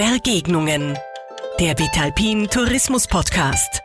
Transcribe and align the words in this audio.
Begegnungen. 0.00 0.96
Der 1.60 1.78
Vitalpin 1.78 2.48
Tourismus 2.48 3.06
Podcast. 3.06 3.82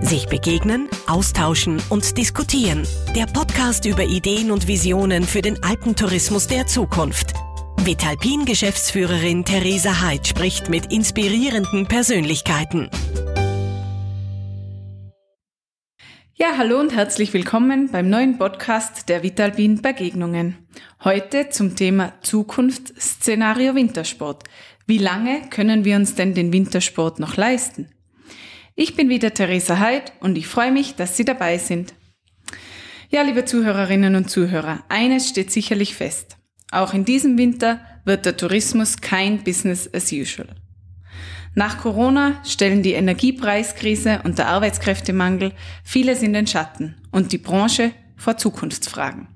Sich 0.00 0.28
begegnen, 0.28 0.88
austauschen 1.08 1.82
und 1.88 2.16
diskutieren. 2.16 2.86
Der 3.16 3.26
Podcast 3.26 3.86
über 3.86 4.04
Ideen 4.04 4.52
und 4.52 4.68
Visionen 4.68 5.24
für 5.24 5.42
den 5.42 5.60
Alpentourismus 5.64 6.46
der 6.46 6.68
Zukunft. 6.68 7.32
Vitalpin 7.78 8.44
Geschäftsführerin 8.44 9.44
Theresa 9.44 10.00
Heid 10.00 10.28
spricht 10.28 10.68
mit 10.68 10.92
inspirierenden 10.92 11.88
Persönlichkeiten. 11.88 12.88
Ja, 16.38 16.56
hallo 16.56 16.78
und 16.78 16.94
herzlich 16.94 17.32
willkommen 17.32 17.90
beim 17.90 18.08
neuen 18.08 18.38
Podcast 18.38 19.08
der 19.08 19.24
Vitalpin 19.24 19.82
Begegnungen. 19.82 20.68
Heute 21.02 21.48
zum 21.48 21.74
Thema 21.74 22.12
Zukunftsszenario 22.20 23.74
Wintersport. 23.74 24.44
Wie 24.88 24.98
lange 24.98 25.42
können 25.50 25.84
wir 25.84 25.96
uns 25.96 26.14
denn 26.14 26.34
den 26.34 26.52
Wintersport 26.52 27.18
noch 27.18 27.36
leisten? 27.36 27.88
Ich 28.76 28.94
bin 28.94 29.08
wieder 29.08 29.34
Theresa 29.34 29.80
Heid 29.80 30.12
und 30.20 30.38
ich 30.38 30.46
freue 30.46 30.70
mich, 30.70 30.94
dass 30.94 31.16
Sie 31.16 31.24
dabei 31.24 31.58
sind. 31.58 31.94
Ja, 33.10 33.22
liebe 33.22 33.44
Zuhörerinnen 33.44 34.14
und 34.14 34.30
Zuhörer, 34.30 34.84
eines 34.88 35.28
steht 35.28 35.50
sicherlich 35.50 35.96
fest. 35.96 36.36
Auch 36.70 36.94
in 36.94 37.04
diesem 37.04 37.36
Winter 37.36 37.80
wird 38.04 38.26
der 38.26 38.36
Tourismus 38.36 39.00
kein 39.00 39.42
Business 39.42 39.92
as 39.92 40.12
usual. 40.12 40.54
Nach 41.56 41.78
Corona 41.78 42.40
stellen 42.44 42.82
die 42.84 42.92
Energiepreiskrise 42.92 44.20
und 44.22 44.38
der 44.38 44.48
Arbeitskräftemangel 44.48 45.52
vieles 45.82 46.22
in 46.22 46.32
den 46.32 46.46
Schatten 46.46 46.94
und 47.10 47.32
die 47.32 47.38
Branche 47.38 47.92
vor 48.16 48.36
Zukunftsfragen. 48.36 49.35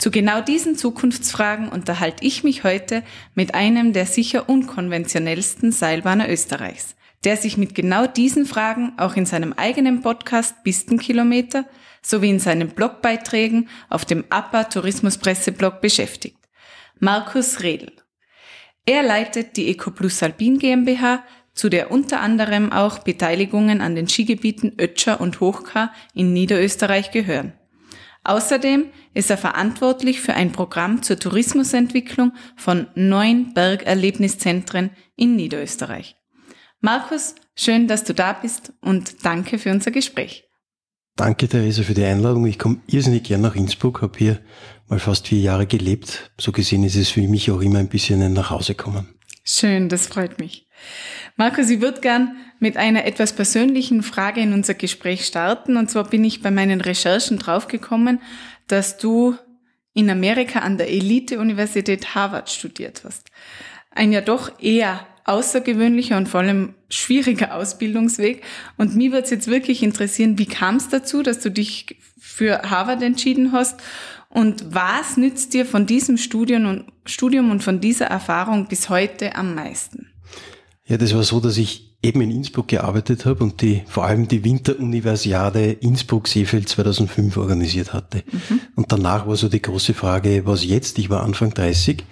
Zu 0.00 0.10
genau 0.10 0.40
diesen 0.40 0.76
Zukunftsfragen 0.76 1.68
unterhalte 1.68 2.24
ich 2.24 2.42
mich 2.42 2.64
heute 2.64 3.02
mit 3.34 3.54
einem 3.54 3.92
der 3.92 4.06
sicher 4.06 4.48
unkonventionellsten 4.48 5.72
Seilbahner 5.72 6.26
Österreichs, 6.30 6.96
der 7.24 7.36
sich 7.36 7.58
mit 7.58 7.74
genau 7.74 8.06
diesen 8.06 8.46
Fragen 8.46 8.94
auch 8.96 9.14
in 9.16 9.26
seinem 9.26 9.52
eigenen 9.52 10.00
Podcast 10.00 10.64
Pistenkilometer 10.64 11.66
sowie 12.00 12.30
in 12.30 12.38
seinen 12.38 12.70
Blogbeiträgen 12.70 13.68
auf 13.90 14.06
dem 14.06 14.24
APA 14.30 14.64
Tourismuspresseblog 14.64 15.82
beschäftigt. 15.82 16.38
Markus 16.98 17.62
Redl. 17.62 17.92
Er 18.86 19.02
leitet 19.02 19.58
die 19.58 19.68
EcoPlus 19.68 20.22
Alpin 20.22 20.58
GmbH, 20.58 21.22
zu 21.52 21.68
der 21.68 21.90
unter 21.90 22.20
anderem 22.20 22.72
auch 22.72 23.00
Beteiligungen 23.00 23.82
an 23.82 23.96
den 23.96 24.08
Skigebieten 24.08 24.78
Ötscher 24.80 25.20
und 25.20 25.40
Hochkar 25.40 25.92
in 26.14 26.32
Niederösterreich 26.32 27.10
gehören. 27.10 27.52
Außerdem 28.22 28.86
ist 29.14 29.30
er 29.30 29.38
verantwortlich 29.38 30.20
für 30.20 30.34
ein 30.34 30.52
Programm 30.52 31.02
zur 31.02 31.18
Tourismusentwicklung 31.18 32.32
von 32.56 32.86
neun 32.94 33.54
Bergerlebniszentren 33.54 34.90
in 35.16 35.36
Niederösterreich. 35.36 36.16
Markus, 36.80 37.34
schön, 37.56 37.88
dass 37.88 38.04
du 38.04 38.14
da 38.14 38.32
bist 38.32 38.72
und 38.80 39.24
danke 39.24 39.58
für 39.58 39.70
unser 39.70 39.90
Gespräch. 39.90 40.44
Danke, 41.16 41.48
Theresa, 41.48 41.82
für 41.82 41.94
die 41.94 42.04
Einladung. 42.04 42.46
Ich 42.46 42.58
komme 42.58 42.80
irrsinnig 42.86 43.24
gern 43.24 43.42
nach 43.42 43.54
Innsbruck, 43.54 44.00
habe 44.00 44.18
hier 44.18 44.40
mal 44.88 44.98
fast 44.98 45.28
vier 45.28 45.40
Jahre 45.40 45.66
gelebt. 45.66 46.32
So 46.40 46.52
gesehen 46.52 46.84
ist 46.84 46.96
es 46.96 47.10
für 47.10 47.20
mich 47.22 47.50
auch 47.50 47.60
immer 47.60 47.78
ein 47.78 47.88
bisschen 47.88 48.22
ein 48.22 48.32
Nachhausekommen. 48.32 49.08
Schön, 49.44 49.88
das 49.88 50.06
freut 50.06 50.38
mich. 50.38 50.66
Markus, 51.36 51.70
ich 51.70 51.80
würde 51.80 52.00
gern 52.00 52.36
mit 52.58 52.76
einer 52.76 53.06
etwas 53.06 53.32
persönlichen 53.32 54.02
Frage 54.02 54.40
in 54.40 54.52
unser 54.52 54.74
Gespräch 54.74 55.24
starten. 55.24 55.76
Und 55.76 55.90
zwar 55.90 56.04
bin 56.04 56.24
ich 56.24 56.42
bei 56.42 56.50
meinen 56.50 56.80
Recherchen 56.80 57.38
draufgekommen, 57.38 58.20
dass 58.66 58.98
du 58.98 59.36
in 59.94 60.10
Amerika 60.10 60.60
an 60.60 60.78
der 60.78 60.90
Elite-Universität 60.90 62.14
Harvard 62.14 62.50
studiert 62.50 63.02
hast. 63.04 63.30
Ein 63.90 64.12
ja 64.12 64.20
doch 64.20 64.60
eher 64.60 65.06
außergewöhnlicher 65.24 66.16
und 66.16 66.28
vor 66.28 66.40
allem 66.40 66.74
schwieriger 66.88 67.54
Ausbildungsweg. 67.54 68.42
Und 68.76 68.96
mir 68.96 69.12
würde 69.12 69.24
es 69.24 69.30
jetzt 69.30 69.48
wirklich 69.48 69.82
interessieren, 69.82 70.38
wie 70.38 70.46
kam 70.46 70.76
es 70.76 70.88
dazu, 70.88 71.22
dass 71.22 71.40
du 71.40 71.50
dich 71.50 71.96
für 72.18 72.70
Harvard 72.70 73.02
entschieden 73.02 73.52
hast? 73.52 73.80
Und 74.28 74.74
was 74.74 75.16
nützt 75.16 75.54
dir 75.54 75.66
von 75.66 75.86
diesem 75.86 76.16
Studium 76.16 76.84
und 77.50 77.62
von 77.62 77.80
dieser 77.80 78.06
Erfahrung 78.06 78.68
bis 78.68 78.88
heute 78.88 79.34
am 79.34 79.54
meisten? 79.54 80.09
Ja, 80.90 80.96
das 80.96 81.14
war 81.14 81.22
so, 81.22 81.38
dass 81.38 81.56
ich 81.56 81.94
eben 82.02 82.20
in 82.20 82.32
Innsbruck 82.32 82.66
gearbeitet 82.66 83.24
habe 83.24 83.44
und 83.44 83.62
die 83.62 83.82
vor 83.86 84.06
allem 84.06 84.26
die 84.26 84.42
Winteruniversiade 84.42 85.70
Innsbruck-Seefeld 85.70 86.68
2005 86.68 87.36
organisiert 87.36 87.92
hatte. 87.92 88.24
Mhm. 88.26 88.60
Und 88.74 88.90
danach 88.90 89.24
war 89.28 89.36
so 89.36 89.48
die 89.48 89.62
große 89.62 89.94
Frage, 89.94 90.46
was 90.46 90.64
jetzt? 90.64 90.98
Ich 90.98 91.08
war 91.08 91.22
Anfang 91.22 91.54
30 91.54 92.04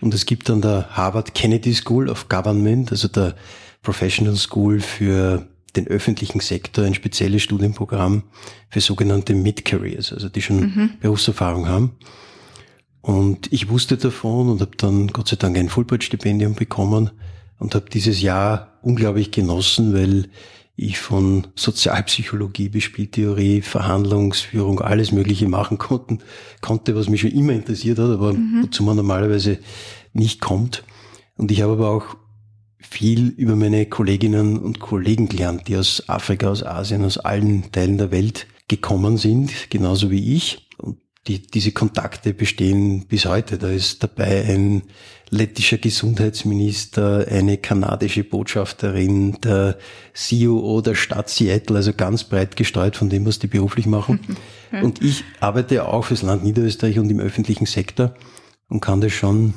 und 0.00 0.14
es 0.14 0.26
gibt 0.26 0.48
dann 0.48 0.60
der 0.60 0.90
Harvard 0.90 1.34
Kennedy 1.34 1.74
School 1.74 2.08
of 2.08 2.28
Government, 2.28 2.92
also 2.92 3.08
der 3.08 3.34
Professional 3.82 4.36
School 4.36 4.78
für 4.78 5.48
den 5.74 5.88
öffentlichen 5.88 6.38
Sektor, 6.38 6.84
ein 6.84 6.94
spezielles 6.94 7.42
Studienprogramm 7.42 8.22
für 8.68 8.80
sogenannte 8.80 9.34
Mid-Careers, 9.34 10.12
also 10.12 10.28
die 10.28 10.42
schon 10.42 10.60
mhm. 10.60 10.90
Berufserfahrung 11.00 11.66
haben. 11.66 11.96
Und 13.00 13.52
ich 13.52 13.70
wusste 13.70 13.96
davon 13.96 14.50
und 14.50 14.60
habe 14.60 14.76
dann 14.76 15.08
Gott 15.08 15.26
sei 15.26 15.34
Dank 15.34 15.58
ein 15.58 15.68
Fulbright-Stipendium 15.68 16.54
bekommen 16.54 17.10
und 17.60 17.76
habe 17.76 17.88
dieses 17.88 18.20
Jahr 18.20 18.78
unglaublich 18.82 19.30
genossen, 19.30 19.94
weil 19.94 20.28
ich 20.74 20.98
von 20.98 21.46
Sozialpsychologie 21.54 22.70
bis 22.70 22.84
Spieltheorie, 22.84 23.60
Verhandlungsführung, 23.60 24.80
alles 24.80 25.12
Mögliche 25.12 25.46
machen 25.46 25.76
konnten, 25.76 26.20
konnte, 26.62 26.96
was 26.96 27.10
mich 27.10 27.20
schon 27.20 27.32
immer 27.32 27.52
interessiert 27.52 27.98
hat, 27.98 28.10
aber 28.10 28.32
mhm. 28.32 28.64
wozu 28.64 28.82
man 28.82 28.96
normalerweise 28.96 29.58
nicht 30.14 30.40
kommt. 30.40 30.82
Und 31.36 31.50
ich 31.52 31.60
habe 31.60 31.74
aber 31.74 31.90
auch 31.90 32.16
viel 32.78 33.28
über 33.28 33.56
meine 33.56 33.86
Kolleginnen 33.86 34.58
und 34.58 34.80
Kollegen 34.80 35.28
gelernt, 35.28 35.68
die 35.68 35.76
aus 35.76 36.08
Afrika, 36.08 36.48
aus 36.48 36.64
Asien, 36.64 37.04
aus 37.04 37.18
allen 37.18 37.70
Teilen 37.72 37.98
der 37.98 38.10
Welt 38.10 38.46
gekommen 38.68 39.18
sind, 39.18 39.52
genauso 39.68 40.10
wie 40.10 40.34
ich. 40.34 40.66
Und 40.78 40.96
die, 41.26 41.42
diese 41.42 41.72
Kontakte 41.72 42.32
bestehen 42.32 43.06
bis 43.06 43.26
heute. 43.26 43.58
Da 43.58 43.68
ist 43.68 44.02
dabei 44.02 44.46
ein 44.46 44.82
lettischer 45.30 45.78
Gesundheitsminister, 45.78 47.26
eine 47.28 47.56
kanadische 47.56 48.24
Botschafterin, 48.24 49.40
der 49.40 49.78
CEO 50.12 50.80
der 50.80 50.96
Stadt 50.96 51.30
Seattle, 51.30 51.76
also 51.76 51.92
ganz 51.92 52.24
breit 52.24 52.56
gestreut 52.56 52.96
von 52.96 53.08
dem, 53.08 53.24
was 53.26 53.38
die 53.38 53.46
beruflich 53.46 53.86
machen. 53.86 54.20
Und 54.72 55.02
ich 55.02 55.24
arbeite 55.40 55.86
auch 55.86 56.04
fürs 56.04 56.22
Land 56.22 56.44
Niederösterreich 56.44 56.98
und 57.00 57.10
im 57.10 57.18
öffentlichen 57.18 57.66
Sektor 57.66 58.14
und 58.68 58.78
kann 58.78 59.00
das 59.00 59.12
schon 59.12 59.54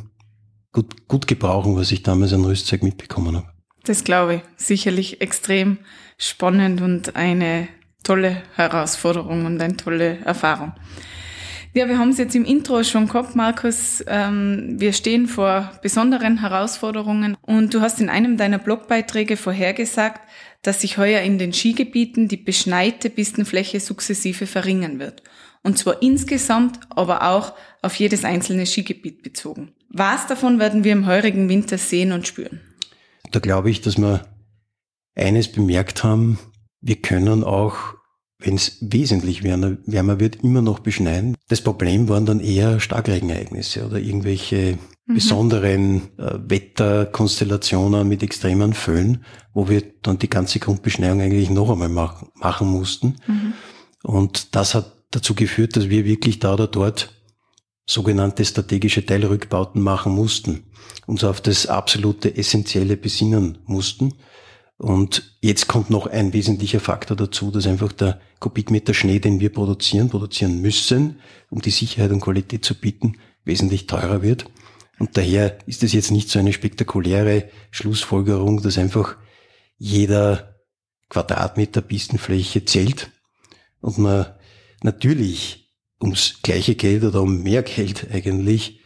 gut, 0.72 1.07
gut 1.07 1.28
gebrauchen, 1.28 1.75
was 1.75 1.91
ich 1.91 2.01
damals 2.01 2.33
an 2.33 2.44
Rüstzeug 2.44 2.81
mitbekommen 2.81 3.38
habe. 3.38 3.47
Das 3.83 4.03
glaube 4.03 4.35
ich. 4.35 4.41
Sicherlich 4.57 5.22
extrem 5.22 5.78
spannend 6.17 6.81
und 6.81 7.16
eine 7.16 7.67
tolle 8.03 8.41
Herausforderung 8.56 9.45
und 9.45 9.62
eine 9.62 9.78
tolle 9.78 10.17
Erfahrung. 10.25 10.73
Ja, 11.75 11.89
wir 11.89 11.97
haben 11.97 12.09
es 12.09 12.19
jetzt 12.19 12.35
im 12.35 12.45
Intro 12.45 12.84
schon 12.84 13.07
gehabt, 13.07 13.35
Markus. 13.35 14.03
Ähm, 14.06 14.75
wir 14.78 14.94
stehen 14.94 15.25
vor 15.25 15.72
besonderen 15.81 16.41
Herausforderungen 16.41 17.35
und 17.41 17.73
du 17.73 17.81
hast 17.81 18.00
in 18.00 18.09
einem 18.09 18.38
deiner 18.38 18.59
Blogbeiträge 18.59 19.38
vorhergesagt, 19.38 20.22
dass 20.62 20.81
sich 20.81 21.00
heuer 21.00 21.22
in 21.22 21.39
den 21.39 21.51
Skigebieten 21.51 22.28
die 22.28 22.38
beschneite 22.38 23.09
Pistenfläche 23.09 23.79
sukzessive 23.79 24.45
verringern 24.45 25.00
wird. 25.00 25.23
Und 25.63 25.79
zwar 25.79 26.03
insgesamt, 26.03 26.79
aber 26.91 27.23
auch 27.23 27.53
auf 27.81 27.95
jedes 27.95 28.23
einzelne 28.23 28.67
Skigebiet 28.67 29.23
bezogen. 29.23 29.73
Was 29.89 30.28
davon 30.28 30.59
werden 30.59 30.83
wir 30.83 30.91
im 30.91 31.07
heurigen 31.07 31.50
Winter 31.50 31.79
sehen 31.79 32.12
und 32.12 32.28
spüren? 32.28 32.62
Da 33.31 33.39
glaube 33.39 33.72
ich, 33.72 33.81
dass 33.81 33.97
wir 33.97 34.28
eines 35.16 35.51
bemerkt 35.51 36.03
haben, 36.03 36.38
wir 36.81 36.97
können 36.97 37.44
auch 37.44 37.95
wenn 38.43 38.55
es 38.55 38.77
wesentlich 38.81 39.43
wärmer, 39.43 39.77
wärmer 39.85 40.19
wird, 40.19 40.43
immer 40.43 40.61
noch 40.61 40.79
beschneien. 40.79 41.37
Das 41.47 41.61
Problem 41.61 42.09
waren 42.09 42.25
dann 42.25 42.39
eher 42.39 42.79
Starkregenereignisse 42.79 43.85
oder 43.85 43.99
irgendwelche 43.99 44.77
mhm. 45.05 45.13
besonderen 45.13 46.01
äh, 46.17 46.38
Wetterkonstellationen 46.47 48.07
mit 48.07 48.21
extremen 48.21 48.73
Föhn, 48.73 49.23
wo 49.53 49.69
wir 49.69 49.83
dann 50.01 50.19
die 50.19 50.29
ganze 50.29 50.59
Grundbeschneiung 50.59 51.21
eigentlich 51.21 51.50
noch 51.50 51.69
einmal 51.69 51.89
machen, 51.89 52.29
machen 52.35 52.68
mussten. 52.68 53.15
Mhm. 53.27 53.53
Und 54.03 54.56
das 54.56 54.75
hat 54.75 54.94
dazu 55.12 55.35
geführt, 55.35 55.75
dass 55.75 55.89
wir 55.89 56.06
wirklich 56.06 56.39
da 56.39 56.53
oder 56.53 56.68
dort 56.68 57.13
sogenannte 57.85 58.45
strategische 58.45 59.06
Teilrückbauten 59.06 59.81
machen 59.81 60.13
mussten, 60.13 60.63
uns 61.06 61.23
auf 61.23 61.41
das 61.41 61.68
absolute 61.68 62.35
Essentielle 62.35 62.97
besinnen 62.97 63.59
mussten. 63.65 64.13
Und 64.83 65.38
jetzt 65.39 65.69
kommt 65.69 65.89
noch 65.89 66.07
ein 66.07 66.33
wesentlicher 66.33 66.81
Faktor 66.81 67.15
dazu, 67.15 67.51
dass 67.51 67.68
einfach 67.68 67.94
der 67.94 68.19
Kubikmeter 68.39 68.94
Schnee, 68.94 69.19
den 69.19 69.39
wir 69.39 69.50
produzieren, 69.50 70.09
produzieren 70.09 70.59
müssen, 70.59 71.21
um 71.50 71.62
die 71.62 71.69
Sicherheit 71.69 72.12
und 72.12 72.19
Qualität 72.19 72.65
zu 72.65 72.75
bieten, 72.75 73.13
wesentlich 73.45 73.88
teurer 73.88 74.21
wird. 74.21 74.44
Und 75.00 75.15
daher 75.15 75.57
ist 75.68 75.83
es 75.83 75.94
jetzt 75.94 76.12
nicht 76.12 76.27
so 76.27 76.38
eine 76.38 76.51
spektakuläre 76.51 77.50
Schlussfolgerung, 77.71 78.62
dass 78.62 78.77
einfach 78.77 79.15
jeder 79.77 80.59
Quadratmeter 81.07 81.80
Pistenfläche 81.80 82.65
zählt 82.65 83.09
und 83.80 84.00
man 84.00 84.33
natürlich 84.81 85.74
ums 86.01 86.41
gleiche 86.44 86.75
Geld 86.75 87.06
oder 87.06 87.21
um 87.21 87.41
mehr 87.41 87.63
Geld 87.63 88.07
eigentlich 88.12 88.81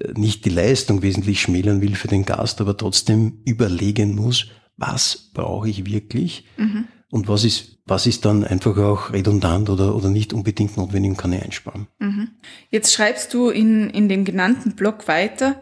äh, 0.00 0.14
nicht 0.14 0.44
die 0.46 0.50
Leistung 0.50 1.02
wesentlich 1.02 1.40
schmälern 1.40 1.80
will 1.80 1.94
für 1.94 2.08
den 2.08 2.24
Gast, 2.24 2.60
aber 2.60 2.76
trotzdem 2.76 3.40
überlegen 3.44 4.16
muss, 4.16 4.48
was 4.78 5.30
brauche 5.34 5.68
ich 5.68 5.84
wirklich 5.84 6.46
mhm. 6.56 6.86
und 7.10 7.28
was 7.28 7.44
ist, 7.44 7.78
was 7.84 8.06
ist 8.06 8.24
dann 8.24 8.44
einfach 8.44 8.78
auch 8.78 9.12
redundant 9.12 9.68
oder, 9.68 9.94
oder 9.94 10.08
nicht 10.08 10.32
unbedingt 10.32 10.76
notwendig 10.76 11.10
und 11.10 11.16
kann 11.18 11.32
ich 11.32 11.42
einsparen. 11.42 11.88
Mhm. 11.98 12.30
Jetzt 12.70 12.94
schreibst 12.94 13.34
du 13.34 13.50
in, 13.50 13.90
in 13.90 14.08
dem 14.08 14.24
genannten 14.24 14.76
Blog 14.76 15.08
weiter, 15.08 15.60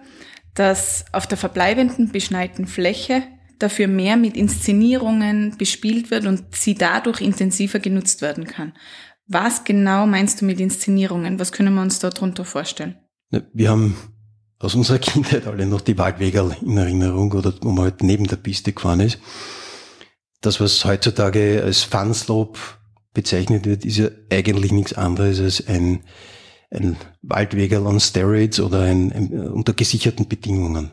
dass 0.55 1.07
auf 1.13 1.27
der 1.27 1.39
verbleibenden 1.39 2.13
beschneiten 2.13 2.67
Fläche 2.67 3.23
dafür 3.59 3.89
mehr 3.89 4.17
mit 4.17 4.37
Inszenierungen 4.37 5.57
bespielt 5.57 6.11
wird 6.11 6.27
und 6.27 6.55
sie 6.55 6.75
dadurch 6.75 7.21
intensiver 7.23 7.79
genutzt 7.79 8.21
werden 8.21 8.45
kann. 8.45 8.75
Was 9.27 9.65
genau 9.65 10.07
meinst 10.07 10.41
du 10.41 10.45
mit 10.45 10.61
Inszenierungen? 10.61 11.41
Was 11.41 11.53
können 11.53 11.75
wir 11.75 11.83
uns 11.83 11.99
darunter 11.99 12.45
vorstellen? 12.45 12.97
Wir 13.53 13.71
haben 13.71 13.97
aus 14.59 14.75
unserer 14.75 14.99
Kindheit 15.01 15.47
alle 15.47 15.67
noch 15.67 15.81
die 15.81 15.99
Waldwegel 15.99 16.57
in 16.63 16.77
Erinnerung 16.77 17.33
oder 17.33 17.53
wo 17.61 17.71
man 17.71 17.85
halt 17.85 18.03
neben 18.03 18.27
der 18.27 18.37
Piste 18.37 18.73
gefahren 18.73 19.01
ist. 19.01 19.19
Das, 20.41 20.61
was 20.61 20.85
heutzutage 20.85 21.63
als 21.65 21.83
Fanslope 21.83 22.59
bezeichnet 23.15 23.65
wird, 23.65 23.85
ist 23.85 23.97
ja 23.97 24.09
eigentlich 24.31 24.73
nichts 24.73 24.93
anderes 24.93 25.41
als 25.41 25.67
ein, 25.67 26.01
ein 26.71 26.97
Waldwegel 27.23 27.87
on 27.87 28.01
Steroids 28.01 28.61
oder 28.61 28.83
ein, 28.83 29.13
ein, 29.13 29.49
unter 29.49 29.73
gesicherten 29.73 30.29
Bedingungen. 30.29 30.93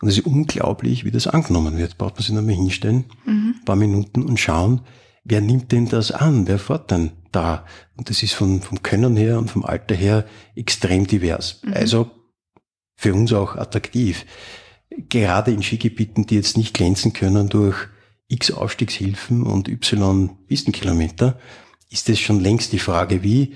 Und 0.00 0.08
es 0.08 0.18
ist 0.18 0.26
unglaublich, 0.26 1.04
wie 1.04 1.10
das 1.10 1.26
angenommen 1.26 1.78
wird. 1.78 1.96
Braucht 1.96 2.16
man 2.16 2.22
sich 2.22 2.34
nochmal 2.34 2.54
hinstellen, 2.54 3.04
mhm. 3.24 3.54
ein 3.60 3.64
paar 3.64 3.76
Minuten 3.76 4.22
und 4.22 4.38
schauen, 4.38 4.82
wer 5.24 5.40
nimmt 5.40 5.72
denn 5.72 5.88
das 5.88 6.10
an? 6.10 6.46
Wer 6.46 6.58
fährt 6.58 6.90
denn 6.90 7.12
da? 7.30 7.64
Und 7.96 8.10
das 8.10 8.22
ist 8.22 8.34
von, 8.34 8.60
vom 8.60 8.82
Können 8.82 9.16
her 9.16 9.38
und 9.38 9.50
vom 9.50 9.64
Alter 9.64 9.94
her 9.94 10.26
extrem 10.54 11.06
divers. 11.06 11.60
Mhm. 11.64 11.72
Also 11.72 12.10
für 13.02 13.14
uns 13.14 13.32
auch 13.32 13.56
attraktiv. 13.56 14.24
Gerade 15.08 15.52
in 15.52 15.62
Skigebieten, 15.62 16.26
die 16.26 16.36
jetzt 16.36 16.56
nicht 16.56 16.74
glänzen 16.74 17.12
können 17.12 17.48
durch 17.48 17.76
X 18.28 18.50
Aufstiegshilfen 18.50 19.42
und 19.42 19.68
Y 19.68 20.30
Pistenkilometer, 20.46 21.38
ist 21.90 22.08
es 22.08 22.18
schon 22.20 22.40
längst 22.40 22.72
die 22.72 22.78
Frage, 22.78 23.22
wie 23.22 23.54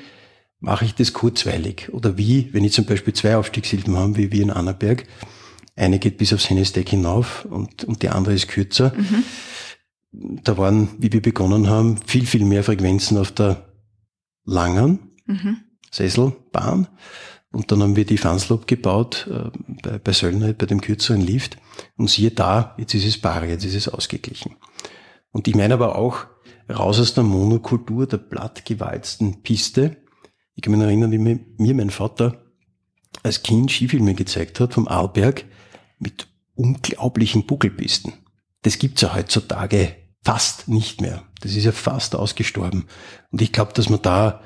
mache 0.58 0.84
ich 0.84 0.94
das 0.94 1.12
kurzweilig? 1.12 1.90
Oder 1.93 2.19
wie, 2.19 2.52
wenn 2.52 2.64
ich 2.64 2.72
zum 2.72 2.84
Beispiel 2.84 3.14
zwei 3.14 3.37
Aufstiegshilfen 3.37 3.96
habe, 3.96 4.16
wie 4.16 4.32
wir 4.32 4.43
in 4.43 4.50
Annaberg, 4.50 5.06
eine 5.76 5.99
geht 5.99 6.16
bis 6.19 6.32
aufs 6.32 6.49
Hennesteck 6.49 6.88
hinauf 6.88 7.44
und, 7.44 7.84
und 7.84 8.02
die 8.02 8.08
andere 8.08 8.34
ist 8.34 8.49
kürzer. 8.49 8.92
Mhm 8.96 9.25
da 10.16 10.56
waren, 10.56 10.88
wie 10.99 11.12
wir 11.12 11.22
begonnen 11.22 11.69
haben, 11.69 11.99
viel, 12.06 12.26
viel 12.26 12.44
mehr 12.44 12.64
Frequenzen 12.64 13.19
auf 13.19 13.32
der 13.32 13.66
langen 14.44 15.10
mhm. 15.26 15.58
Sesselbahn. 15.90 16.88
Und 17.56 17.73
dann 17.73 17.82
haben 17.82 17.97
wir 17.97 18.05
die 18.05 18.19
Fanslob 18.19 18.67
gebaut 18.67 19.31
äh, 19.31 19.50
bei, 19.82 19.99
bei 19.99 20.12
Söllner, 20.12 20.53
bei 20.53 20.67
dem 20.67 20.82
kürzeren 20.82 21.23
Lift. 21.23 21.56
Und 21.97 22.11
siehe 22.11 22.31
da, 22.31 22.75
jetzt 22.76 22.93
ist 22.93 23.06
es 23.06 23.19
bar, 23.19 23.47
jetzt 23.47 23.64
ist 23.64 23.75
es 23.75 23.88
ausgeglichen. 23.88 24.56
Und 25.32 25.49
ich 25.49 25.55
meine 25.55 25.73
aber 25.73 25.97
auch, 25.97 26.26
raus 26.69 27.00
aus 27.00 27.14
der 27.14 27.25
Monokultur 27.25 28.06
der 28.06 28.19
blattgewalzten 28.19 29.43
Piste. 29.43 29.97
Ich 30.55 30.61
kann 30.61 30.75
mich 30.75 30.82
erinnern, 30.82 31.11
wie 31.12 31.19
mir, 31.19 31.41
mir 31.56 31.73
mein 31.73 31.88
Vater 31.88 32.44
als 33.23 33.43
Kind 33.43 33.73
Skifilme 33.73 34.12
gezeigt 34.12 34.61
hat 34.61 34.75
vom 34.75 34.87
Arlberg 34.87 35.47
mit 35.99 36.29
unglaublichen 36.56 37.47
Buckelpisten. 37.47 38.12
Das 38.64 38.79
gibt's 38.79 39.00
ja 39.00 39.14
heutzutage 39.14 39.97
fast 40.23 40.69
nicht 40.69 41.00
mehr. 41.00 41.23
Das 41.41 41.55
ist 41.55 41.64
ja 41.64 41.73
fast 41.73 42.17
ausgestorben. 42.17 42.85
Und 43.31 43.41
ich 43.41 43.50
glaube, 43.50 43.73
dass 43.73 43.88
wir 43.88 43.97
da 43.97 44.43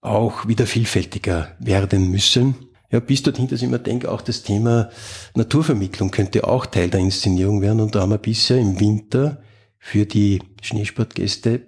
auch 0.00 0.46
wieder 0.46 0.66
vielfältiger 0.66 1.56
werden 1.58 2.10
müssen. 2.10 2.54
Ja, 2.90 3.00
bis 3.00 3.22
dorthin, 3.22 3.48
dass 3.48 3.60
ich 3.60 3.68
immer 3.68 3.78
denke, 3.78 4.10
auch 4.10 4.22
das 4.22 4.42
Thema 4.42 4.90
Naturvermittlung 5.34 6.10
könnte 6.10 6.46
auch 6.46 6.64
Teil 6.64 6.88
der 6.88 7.00
Inszenierung 7.00 7.60
werden. 7.60 7.80
Und 7.80 7.94
da 7.94 8.00
haben 8.00 8.10
wir 8.10 8.18
bisher 8.18 8.58
im 8.58 8.80
Winter 8.80 9.42
für 9.78 10.06
die 10.06 10.42
Schneesportgäste 10.62 11.66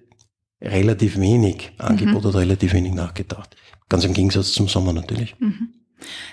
relativ 0.62 1.18
wenig 1.18 1.72
Angebot 1.78 2.22
mhm. 2.22 2.28
oder 2.28 2.40
relativ 2.40 2.72
wenig 2.72 2.94
nachgedacht. 2.94 3.56
Ganz 3.88 4.04
im 4.04 4.14
Gegensatz 4.14 4.52
zum 4.52 4.68
Sommer 4.68 4.92
natürlich. 4.92 5.38
Mhm. 5.38 5.74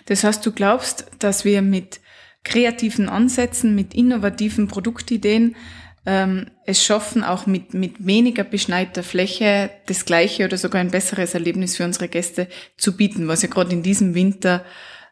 Das 0.05 0.23
heißt, 0.23 0.45
du 0.45 0.51
glaubst, 0.51 1.05
dass 1.19 1.43
wir 1.43 1.61
mit 1.61 1.99
kreativen 2.43 3.09
Ansätzen, 3.09 3.75
mit 3.75 3.93
innovativen 3.93 4.67
Produktideen 4.67 5.55
ähm, 6.07 6.45
es 6.65 6.81
schaffen, 6.81 7.21
auch 7.21 7.47
mit, 7.47 7.73
mit 7.73 8.07
weniger 8.07 8.45
beschneiter 8.45 9.03
Fläche 9.03 9.69
das 9.87 10.05
gleiche 10.05 10.45
oder 10.45 10.57
sogar 10.57 10.79
ein 10.79 10.89
besseres 10.89 11.33
Erlebnis 11.33 11.75
für 11.75 11.83
unsere 11.83 12.07
Gäste 12.07 12.47
zu 12.77 12.95
bieten, 12.95 13.27
was 13.27 13.41
ja 13.41 13.49
gerade 13.49 13.73
in 13.73 13.83
diesem 13.83 14.15
Winter 14.15 14.63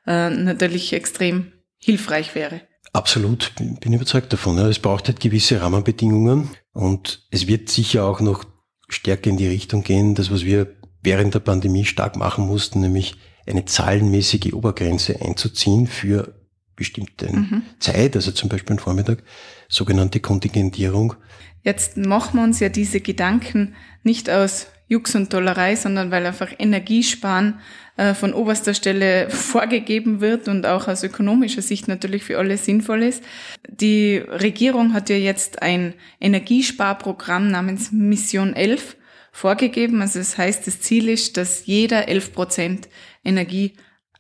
äh, 0.08 0.30
natürlich 0.30 0.94
extrem 0.94 1.52
hilfreich 1.78 2.34
wäre. 2.34 2.62
Absolut, 2.94 3.52
bin 3.58 3.92
überzeugt 3.92 4.32
davon. 4.32 4.58
Es 4.58 4.80
braucht 4.80 5.10
halt 5.10 5.20
gewisse 5.20 5.62
Rahmenbedingungen 5.62 6.52
und 6.72 7.28
es 7.30 7.46
wird 7.46 7.68
sicher 7.68 8.06
auch 8.06 8.22
noch 8.22 8.46
stärker 8.88 9.30
in 9.30 9.38
die 9.38 9.48
Richtung 9.48 9.84
gehen, 9.84 10.16
das 10.16 10.32
was 10.32 10.46
wir 10.46 10.78
während 11.02 11.34
der 11.34 11.42
Pandemie 11.42 11.84
stark 11.84 12.16
machen 12.16 12.48
mussten, 12.48 12.80
nämlich 12.80 13.18
eine 13.46 13.66
zahlenmäßige 13.66 14.54
Obergrenze 14.54 15.22
einzuziehen 15.22 15.88
für 15.88 16.45
bestimmte 16.76 17.32
mhm. 17.32 17.64
Zeit, 17.80 18.16
also 18.16 18.32
zum 18.32 18.50
Beispiel 18.50 18.74
am 18.74 18.80
Vormittag, 18.80 19.24
sogenannte 19.68 20.20
Kontingentierung. 20.20 21.16
Jetzt 21.64 21.98
machen 21.98 22.38
wir 22.40 22.44
uns 22.44 22.60
ja 22.60 22.70
diese 22.70 23.02
Gedanken 23.02 23.76
nicht 24.04 24.30
aus 24.30 24.68
Jux 24.88 25.16
und 25.16 25.32
Tollerei, 25.32 25.76
sondern 25.76 26.12
weil 26.12 26.26
einfach 26.26 26.52
Energiesparen 26.60 27.60
äh, 27.98 28.14
von 28.14 28.34
oberster 28.34 28.74
Stelle 28.74 29.30
vorgegeben 29.30 30.22
wird 30.22 30.48
und 30.48 30.66
auch 30.66 30.88
aus 30.88 31.04
ökonomischer 31.04 31.62
Sicht 31.62 31.88
natürlich 31.88 32.24
für 32.24 32.38
alle 32.38 32.58
sinnvoll 32.58 33.04
ist. 33.04 33.24
Die 33.68 34.18
Regierung 34.18 34.94
hat 34.94 35.10
ja 35.10 35.16
jetzt 35.16 35.62
ein 35.62 35.94
Energiesparprogramm 36.22 37.50
namens 37.50 37.92
Mission 37.92 38.54
11 38.54 38.96
vorgegeben. 39.32 40.02
Also 40.02 40.20
das 40.20 40.38
heißt, 40.38 40.68
das 40.68 40.82
Ziel 40.82 41.10
ist, 41.10 41.36
dass 41.38 41.66
jeder 41.66 42.08
11 42.08 42.34
Prozent 42.34 42.90
Energie 43.24 43.74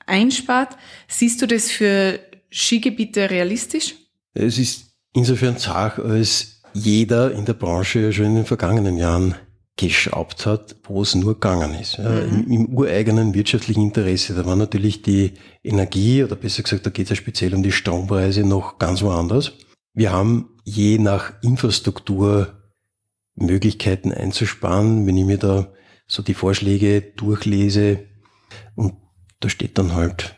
einspart. 0.07 0.77
Siehst 1.07 1.41
du 1.41 1.47
das 1.47 1.69
für 1.69 2.19
Skigebiete 2.51 3.29
realistisch? 3.29 3.95
Es 4.33 4.57
ist 4.57 4.93
insofern 5.13 5.57
zart, 5.57 5.99
als 5.99 6.61
jeder 6.73 7.31
in 7.31 7.45
der 7.45 7.53
Branche 7.53 7.99
ja 7.99 8.11
schon 8.11 8.25
in 8.25 8.35
den 8.35 8.45
vergangenen 8.45 8.97
Jahren 8.97 9.35
geschraubt 9.77 10.45
hat, 10.45 10.75
wo 10.83 11.01
es 11.01 11.15
nur 11.15 11.33
gegangen 11.33 11.73
ist. 11.79 11.97
Ja, 11.97 12.09
mhm. 12.09 12.45
im, 12.45 12.51
im, 12.51 12.77
ureigenen 12.77 13.33
wirtschaftlichen 13.33 13.81
Interesse. 13.81 14.33
Da 14.33 14.45
war 14.45 14.55
natürlich 14.55 15.01
die 15.01 15.33
Energie, 15.63 16.23
oder 16.23 16.35
besser 16.35 16.63
gesagt, 16.63 16.85
da 16.85 16.89
geht 16.89 17.05
es 17.05 17.09
ja 17.09 17.15
speziell 17.15 17.53
um 17.53 17.63
die 17.63 17.71
Strompreise 17.71 18.43
noch 18.43 18.77
ganz 18.77 19.01
woanders. 19.01 19.53
Wir 19.93 20.11
haben 20.11 20.49
je 20.63 20.97
nach 20.97 21.33
Infrastruktur 21.41 22.53
Möglichkeiten 23.35 24.11
einzusparen. 24.11 25.05
Wenn 25.05 25.17
ich 25.17 25.25
mir 25.25 25.37
da 25.37 25.73
so 26.07 26.21
die 26.21 26.33
Vorschläge 26.33 27.01
durchlese 27.01 28.05
und 28.75 28.93
da 29.39 29.49
steht 29.49 29.77
dann 29.77 29.93
halt 29.93 30.34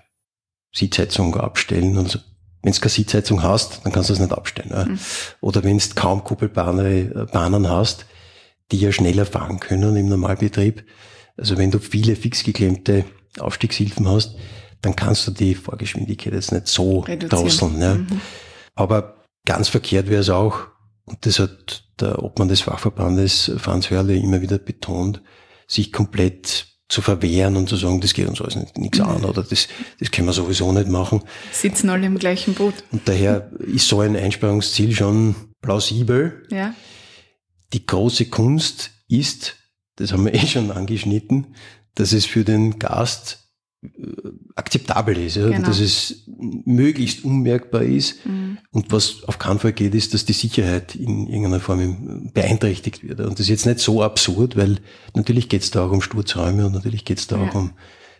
Sitzheizung 0.77 1.35
abstellen. 1.35 1.97
Und 1.97 2.09
so. 2.09 2.19
Wenn 2.63 2.73
du 2.73 2.79
keine 2.79 2.89
Sitzheizung 2.89 3.43
hast, 3.43 3.81
dann 3.83 3.93
kannst 3.93 4.09
du 4.09 4.13
das 4.13 4.19
nicht 4.19 4.33
abstellen. 4.33 4.71
Ja. 4.71 4.85
Mhm. 4.85 4.99
Oder 5.41 5.63
wenn 5.63 5.77
du 5.77 5.85
kaum 5.95 6.23
kuppelbare 6.23 7.27
Bahnen 7.31 7.69
hast, 7.69 8.05
die 8.71 8.79
ja 8.79 8.91
schneller 8.91 9.25
fahren 9.25 9.59
können 9.59 9.95
im 9.95 10.09
Normalbetrieb. 10.09 10.83
Also 11.37 11.57
wenn 11.57 11.71
du 11.71 11.79
viele 11.79 12.15
fix 12.15 12.43
geklemmte 12.43 13.05
Aufstiegshilfen 13.39 14.07
hast, 14.07 14.35
dann 14.81 14.95
kannst 14.95 15.27
du 15.27 15.31
die 15.31 15.55
Vorgeschwindigkeit 15.55 16.33
jetzt 16.33 16.51
nicht 16.51 16.67
so 16.67 17.05
drosseln. 17.29 17.79
Ja. 17.79 17.95
Mhm. 17.95 18.21
Aber 18.75 19.23
ganz 19.45 19.69
verkehrt 19.69 20.09
wäre 20.09 20.21
es 20.21 20.29
auch, 20.29 20.67
und 21.05 21.25
das 21.25 21.39
hat 21.39 21.83
der 21.99 22.21
Obmann 22.21 22.49
des 22.49 22.61
Fachverbandes 22.61 23.51
Franz 23.57 23.89
Hörle 23.89 24.15
immer 24.15 24.41
wieder 24.41 24.57
betont, 24.57 25.21
sich 25.67 25.93
komplett 25.93 26.67
zu 26.89 27.01
verwehren 27.01 27.57
und 27.57 27.67
zu 27.67 27.75
sagen, 27.75 27.99
das 27.99 28.13
geht 28.13 28.27
uns 28.27 28.39
alles 28.41 28.55
nichts 28.75 28.99
an 29.01 29.25
oder 29.25 29.43
das, 29.43 29.67
das 29.99 30.09
können 30.11 30.27
wir 30.27 30.33
sowieso 30.33 30.71
nicht 30.71 30.87
machen. 30.87 31.21
Sitzen 31.51 31.89
alle 31.89 32.05
im 32.05 32.17
gleichen 32.17 32.53
Boot. 32.53 32.75
Und 32.91 33.07
daher 33.07 33.51
ist 33.59 33.87
so 33.87 33.99
ein 33.99 34.15
Einsparungsziel 34.15 34.95
schon 34.95 35.35
plausibel. 35.61 36.45
Ja. 36.49 36.73
Die 37.73 37.85
große 37.85 38.27
Kunst 38.27 38.91
ist, 39.09 39.57
das 39.97 40.13
haben 40.13 40.25
wir 40.25 40.33
eh 40.33 40.47
schon 40.47 40.71
angeschnitten, 40.71 41.55
dass 41.95 42.13
es 42.13 42.25
für 42.25 42.45
den 42.45 42.79
Gast 42.79 43.47
akzeptabel 44.55 45.17
ist, 45.17 45.35
ja, 45.35 45.49
genau. 45.49 45.67
dass 45.67 45.79
es 45.79 46.26
möglichst 46.39 47.23
unmerkbar 47.23 47.81
ist. 47.81 48.25
Mhm. 48.25 48.57
Und 48.71 48.91
was 48.91 49.23
auf 49.25 49.39
keinen 49.39 49.59
Fall 49.59 49.73
geht, 49.73 49.95
ist, 49.95 50.13
dass 50.13 50.25
die 50.25 50.33
Sicherheit 50.33 50.95
in 50.95 51.27
irgendeiner 51.27 51.59
Form 51.59 52.31
beeinträchtigt 52.33 53.07
wird. 53.07 53.19
Und 53.21 53.33
das 53.33 53.41
ist 53.41 53.49
jetzt 53.49 53.65
nicht 53.65 53.79
so 53.79 54.03
absurd, 54.03 54.55
weil 54.55 54.77
natürlich 55.15 55.49
geht 55.49 55.63
es 55.63 55.71
da 55.71 55.85
auch 55.85 55.91
um 55.91 56.01
Sturzräume 56.01 56.65
und 56.65 56.73
natürlich 56.73 57.05
geht 57.05 57.19
es 57.19 57.27
da 57.27 57.37
ja. 57.37 57.49
auch 57.49 57.55
um, 57.55 57.71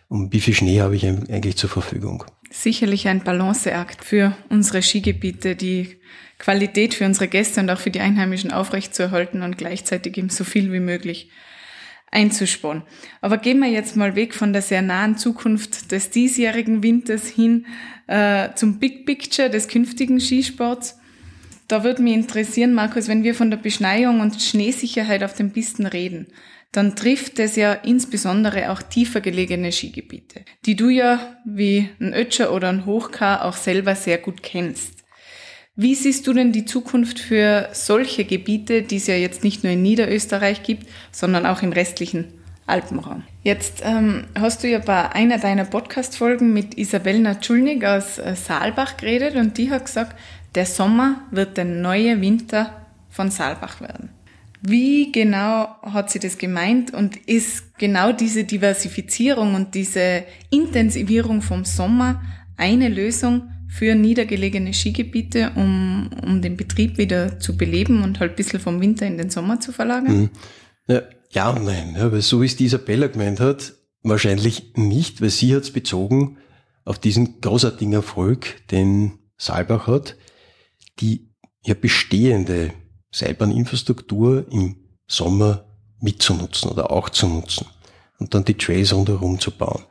um 0.08 0.32
wie 0.32 0.40
viel 0.40 0.54
Schnee 0.54 0.80
habe 0.80 0.96
ich 0.96 1.06
eigentlich 1.06 1.56
zur 1.56 1.70
Verfügung. 1.70 2.24
Sicherlich 2.50 3.08
ein 3.08 3.22
Balanceakt 3.22 4.04
für 4.04 4.36
unsere 4.48 4.82
Skigebiete, 4.82 5.54
die 5.54 5.98
Qualität 6.38 6.94
für 6.94 7.04
unsere 7.04 7.28
Gäste 7.28 7.60
und 7.60 7.70
auch 7.70 7.78
für 7.78 7.90
die 7.90 8.00
Einheimischen 8.00 8.52
aufrechtzuerhalten 8.52 9.42
und 9.42 9.58
gleichzeitig 9.58 10.16
eben 10.16 10.30
so 10.30 10.44
viel 10.44 10.72
wie 10.72 10.80
möglich 10.80 11.30
einzusparen. 12.10 12.82
Aber 13.20 13.38
gehen 13.38 13.58
wir 13.58 13.68
jetzt 13.68 13.96
mal 13.96 14.16
weg 14.16 14.34
von 14.34 14.52
der 14.52 14.62
sehr 14.62 14.82
nahen 14.82 15.16
Zukunft 15.16 15.92
des 15.92 16.10
diesjährigen 16.10 16.82
Winters 16.82 17.26
hin 17.26 17.66
äh, 18.06 18.50
zum 18.54 18.78
Big 18.78 19.06
Picture 19.06 19.50
des 19.50 19.68
künftigen 19.68 20.20
Skisports. 20.20 20.98
Da 21.68 21.84
würde 21.84 22.02
mich 22.02 22.14
interessieren, 22.14 22.72
Markus, 22.72 23.08
wenn 23.08 23.24
wir 23.24 23.34
von 23.34 23.50
der 23.50 23.58
Beschneiung 23.58 24.20
und 24.20 24.40
Schneesicherheit 24.40 25.22
auf 25.22 25.34
den 25.34 25.52
Pisten 25.52 25.86
reden, 25.86 26.28
dann 26.72 26.96
trifft 26.96 27.38
es 27.38 27.56
ja 27.56 27.72
insbesondere 27.72 28.70
auch 28.70 28.82
tiefer 28.82 29.20
gelegene 29.20 29.72
Skigebiete, 29.72 30.44
die 30.66 30.76
du 30.76 30.88
ja 30.88 31.36
wie 31.44 31.88
ein 32.00 32.12
Ötscher 32.12 32.52
oder 32.52 32.68
ein 32.68 32.86
Hochkar 32.86 33.44
auch 33.44 33.56
selber 33.56 33.94
sehr 33.94 34.18
gut 34.18 34.42
kennst. 34.42 34.97
Wie 35.80 35.94
siehst 35.94 36.26
du 36.26 36.32
denn 36.32 36.50
die 36.50 36.64
Zukunft 36.64 37.20
für 37.20 37.68
solche 37.70 38.24
Gebiete, 38.24 38.82
die 38.82 38.96
es 38.96 39.06
ja 39.06 39.14
jetzt 39.14 39.44
nicht 39.44 39.62
nur 39.62 39.74
in 39.74 39.82
Niederösterreich 39.82 40.64
gibt, 40.64 40.88
sondern 41.12 41.46
auch 41.46 41.62
im 41.62 41.70
restlichen 41.70 42.24
Alpenraum? 42.66 43.22
Jetzt 43.44 43.82
ähm, 43.84 44.24
hast 44.36 44.64
du 44.64 44.68
ja 44.68 44.80
bei 44.80 45.12
einer 45.12 45.38
deiner 45.38 45.64
Podcast-Folgen 45.64 46.52
mit 46.52 46.76
Isabel 46.76 47.20
Natschulnik 47.20 47.84
aus 47.84 48.18
äh, 48.18 48.34
Saalbach 48.34 48.96
geredet 48.96 49.36
und 49.36 49.56
die 49.56 49.70
hat 49.70 49.84
gesagt, 49.84 50.18
der 50.56 50.66
Sommer 50.66 51.20
wird 51.30 51.56
der 51.56 51.64
neue 51.64 52.20
Winter 52.20 52.88
von 53.08 53.30
Saalbach 53.30 53.80
werden. 53.80 54.08
Wie 54.60 55.12
genau 55.12 55.76
hat 55.82 56.10
sie 56.10 56.18
das 56.18 56.38
gemeint 56.38 56.92
und 56.92 57.16
ist 57.28 57.78
genau 57.78 58.10
diese 58.10 58.42
Diversifizierung 58.42 59.54
und 59.54 59.76
diese 59.76 60.24
Intensivierung 60.50 61.40
vom 61.40 61.64
Sommer 61.64 62.20
eine 62.56 62.88
Lösung 62.88 63.52
für 63.68 63.94
niedergelegene 63.94 64.72
Skigebiete, 64.72 65.52
um, 65.54 66.10
um 66.24 66.42
den 66.42 66.56
Betrieb 66.56 66.98
wieder 66.98 67.38
zu 67.38 67.56
beleben 67.56 68.02
und 68.02 68.18
halt 68.18 68.32
ein 68.32 68.36
bisschen 68.36 68.60
vom 68.60 68.80
Winter 68.80 69.06
in 69.06 69.18
den 69.18 69.30
Sommer 69.30 69.60
zu 69.60 69.72
verlagern? 69.72 70.20
Mhm. 70.20 70.30
Ja, 70.88 71.02
ja 71.30 71.50
und 71.50 71.64
nein, 71.64 71.94
ja, 71.96 72.10
weil 72.10 72.22
so 72.22 72.40
wie 72.40 72.46
es 72.46 72.56
die 72.56 72.64
Isabella 72.64 73.08
gemeint 73.08 73.40
hat, 73.40 73.74
wahrscheinlich 74.02 74.72
nicht, 74.74 75.20
weil 75.20 75.30
sie 75.30 75.54
hat 75.54 75.64
es 75.64 75.72
bezogen 75.72 76.38
auf 76.84 76.98
diesen 76.98 77.40
großartigen 77.42 77.92
Erfolg, 77.92 78.66
den 78.68 79.18
Saalbach 79.36 79.86
hat 79.86 80.16
die 81.00 81.30
ja 81.64 81.74
bestehende 81.74 82.72
Seilbahninfrastruktur 83.10 84.46
im 84.50 84.76
Sommer 85.06 85.66
mitzunutzen 86.00 86.70
oder 86.70 86.90
auch 86.90 87.08
zu 87.10 87.28
nutzen 87.28 87.66
und 88.18 88.34
dann 88.34 88.44
die 88.44 88.54
Trails 88.54 88.92
rundherum 88.92 89.38
zu 89.38 89.50
bauen. 89.50 89.84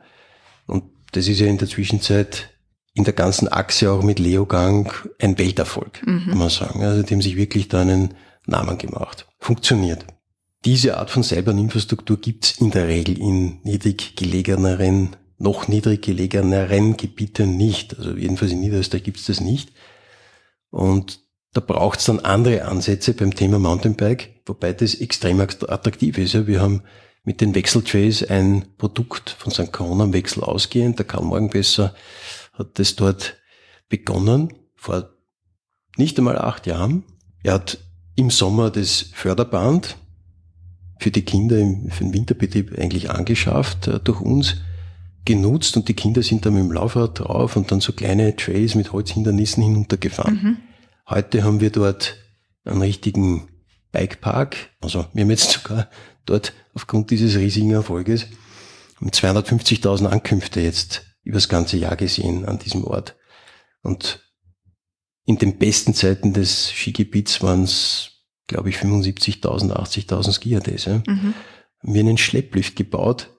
Und 0.66 0.84
das 1.12 1.28
ist 1.28 1.40
ja 1.40 1.46
in 1.46 1.58
der 1.58 1.68
Zwischenzeit 1.68 2.50
in 2.98 3.04
der 3.04 3.14
ganzen 3.14 3.46
Achse 3.46 3.92
auch 3.92 4.02
mit 4.02 4.18
Leogang 4.18 4.92
ein 5.20 5.38
Welterfolg, 5.38 6.04
mhm. 6.04 6.26
kann 6.30 6.38
man 6.38 6.50
sagen. 6.50 6.82
Also 6.82 7.04
die 7.04 7.14
haben 7.14 7.22
sich 7.22 7.36
wirklich 7.36 7.68
da 7.68 7.80
einen 7.80 8.14
Namen 8.44 8.76
gemacht. 8.76 9.28
Funktioniert. 9.38 10.04
Diese 10.64 10.98
Art 10.98 11.08
von 11.08 11.22
Seilbahninfrastruktur 11.22 12.16
gibt's 12.16 12.60
in 12.60 12.72
der 12.72 12.88
Regel 12.88 13.16
in 13.16 13.60
niedrig 13.62 14.16
gelegeneren, 14.16 15.14
noch 15.38 15.68
niedrig 15.68 16.02
gelegeneren 16.02 16.96
Gebieten 16.96 17.56
nicht. 17.56 17.96
Also 17.96 18.16
jedenfalls 18.16 18.50
in 18.50 18.60
Niederösterreich 18.60 19.04
gibt's 19.04 19.26
das 19.26 19.40
nicht. 19.40 19.70
Und 20.70 21.20
da 21.52 21.60
braucht 21.60 22.00
es 22.00 22.06
dann 22.06 22.18
andere 22.18 22.64
Ansätze 22.64 23.14
beim 23.14 23.32
Thema 23.32 23.60
Mountainbike, 23.60 24.42
wobei 24.44 24.72
das 24.72 24.96
extrem 24.96 25.40
attraktiv 25.40 26.18
ist. 26.18 26.48
Wir 26.48 26.60
haben 26.60 26.82
mit 27.22 27.40
den 27.40 27.54
Wechseltrays 27.54 28.24
ein 28.24 28.64
Produkt 28.76 29.36
von 29.38 29.52
St. 29.52 29.70
Corona 29.70 30.04
am 30.04 30.12
Wechsel 30.12 30.42
ausgehend. 30.42 30.98
Der 30.98 31.06
Karl 31.06 31.22
Morgenbesser 31.22 31.94
hat 32.58 32.78
das 32.78 32.96
dort 32.96 33.36
begonnen, 33.88 34.52
vor 34.74 35.10
nicht 35.96 36.18
einmal 36.18 36.38
acht 36.38 36.66
Jahren. 36.66 37.04
Er 37.42 37.54
hat 37.54 37.78
im 38.14 38.30
Sommer 38.30 38.70
das 38.70 39.10
Förderband 39.14 39.96
für 40.98 41.10
die 41.10 41.22
Kinder 41.22 41.58
im, 41.58 41.90
für 41.90 42.04
den 42.04 42.12
Winterbetrieb 42.12 42.76
eigentlich 42.78 43.10
angeschafft 43.10 43.86
äh, 43.86 44.00
durch 44.00 44.20
uns 44.20 44.56
genutzt 45.24 45.76
und 45.76 45.88
die 45.88 45.94
Kinder 45.94 46.22
sind 46.22 46.46
dann 46.46 46.54
mit 46.54 46.62
dem 46.62 46.72
Laufrad 46.72 47.20
drauf 47.20 47.56
und 47.56 47.70
dann 47.70 47.80
so 47.80 47.92
kleine 47.92 48.34
Trails 48.34 48.74
mit 48.74 48.92
Holzhindernissen 48.92 49.62
hinuntergefahren. 49.62 50.34
Mhm. 50.34 50.56
Heute 51.08 51.44
haben 51.44 51.60
wir 51.60 51.70
dort 51.70 52.16
einen 52.64 52.82
richtigen 52.82 53.48
Bikepark. 53.92 54.56
Also 54.80 55.06
wir 55.12 55.22
haben 55.22 55.30
jetzt 55.30 55.50
sogar 55.50 55.88
dort 56.26 56.52
aufgrund 56.74 57.10
dieses 57.10 57.36
riesigen 57.36 57.72
Erfolges 57.72 58.26
250.000 59.00 60.06
Ankünfte 60.06 60.60
jetzt 60.60 61.07
übers 61.28 61.48
ganze 61.48 61.76
Jahr 61.76 61.96
gesehen 61.96 62.44
an 62.44 62.58
diesem 62.58 62.84
Ort. 62.84 63.16
Und 63.82 64.28
in 65.24 65.38
den 65.38 65.58
besten 65.58 65.94
Zeiten 65.94 66.32
des 66.32 66.70
Skigebiets 66.70 67.42
waren 67.42 67.64
es, 67.64 68.24
glaube 68.46 68.70
ich, 68.70 68.76
75.000, 68.76 69.72
80.000 69.72 70.32
Skier 70.32 70.62
Ja. 70.64 71.02
Mhm. 71.06 71.34
Haben 71.80 71.94
wir 71.94 72.00
einen 72.00 72.18
Schlepplift 72.18 72.74
gebaut, 72.74 73.30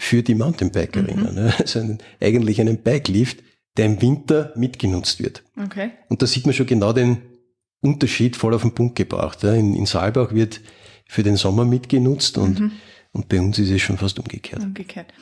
für 0.00 0.22
die 0.22 0.34
Mountainbikerinnen. 0.34 1.34
Mhm. 1.34 1.52
Also 1.58 1.78
einen, 1.78 1.98
eigentlich 2.20 2.58
einen 2.60 2.78
Bikelift, 2.78 3.42
der 3.76 3.84
im 3.84 4.00
Winter 4.00 4.52
mitgenutzt 4.56 5.22
wird. 5.22 5.44
Okay. 5.62 5.90
Und 6.08 6.22
da 6.22 6.26
sieht 6.26 6.46
man 6.46 6.54
schon 6.54 6.66
genau 6.66 6.94
den 6.94 7.18
Unterschied 7.82 8.34
voll 8.34 8.54
auf 8.54 8.62
den 8.62 8.74
Punkt 8.74 8.96
gebracht. 8.96 9.44
In, 9.44 9.74
in 9.74 9.84
Saalbach 9.84 10.32
wird 10.32 10.62
für 11.06 11.22
den 11.22 11.36
Sommer 11.36 11.66
mitgenutzt 11.66 12.38
und, 12.38 12.60
mhm. 12.60 12.72
und 13.12 13.28
bei 13.28 13.40
uns 13.40 13.58
ist 13.58 13.70
es 13.70 13.82
schon 13.82 13.98
fast 13.98 14.18
umgekehrt. 14.18 14.62
Umgekehrt. 14.62 15.12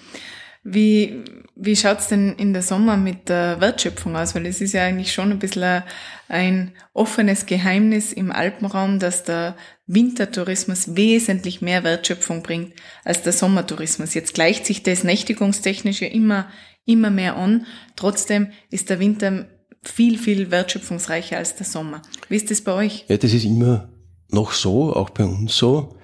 Wie, 0.70 1.24
wie 1.56 1.76
schaut's 1.76 2.08
denn 2.08 2.34
in 2.34 2.52
der 2.52 2.62
Sommer 2.62 2.96
mit 2.96 3.28
der 3.28 3.60
Wertschöpfung 3.60 4.16
aus? 4.16 4.34
Weil 4.34 4.46
es 4.46 4.60
ist 4.60 4.74
ja 4.74 4.84
eigentlich 4.84 5.12
schon 5.12 5.30
ein 5.30 5.38
bisschen 5.38 5.82
ein 6.28 6.72
offenes 6.92 7.46
Geheimnis 7.46 8.12
im 8.12 8.30
Alpenraum, 8.30 8.98
dass 8.98 9.24
der 9.24 9.56
Wintertourismus 9.86 10.94
wesentlich 10.94 11.62
mehr 11.62 11.84
Wertschöpfung 11.84 12.42
bringt 12.42 12.74
als 13.04 13.22
der 13.22 13.32
Sommertourismus. 13.32 14.14
Jetzt 14.14 14.34
gleicht 14.34 14.66
sich 14.66 14.82
das 14.82 15.04
nächtigungstechnisch 15.04 16.02
ja 16.02 16.08
immer, 16.08 16.48
immer 16.84 17.10
mehr 17.10 17.36
an. 17.36 17.66
Trotzdem 17.96 18.52
ist 18.70 18.90
der 18.90 19.00
Winter 19.00 19.46
viel, 19.82 20.18
viel 20.18 20.50
wertschöpfungsreicher 20.50 21.38
als 21.38 21.56
der 21.56 21.66
Sommer. 21.66 22.02
Wie 22.28 22.36
ist 22.36 22.50
das 22.50 22.60
bei 22.60 22.72
euch? 22.72 23.06
Ja, 23.08 23.16
das 23.16 23.32
ist 23.32 23.44
immer 23.44 23.88
noch 24.30 24.52
so, 24.52 24.94
auch 24.94 25.10
bei 25.10 25.24
uns 25.24 25.56
so. 25.56 25.96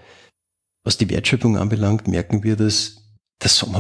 Was 0.85 0.97
die 0.97 1.11
Wertschöpfung 1.11 1.59
anbelangt, 1.59 2.09
merken 2.09 2.42
wir, 2.42 2.56
dass 2.56 3.03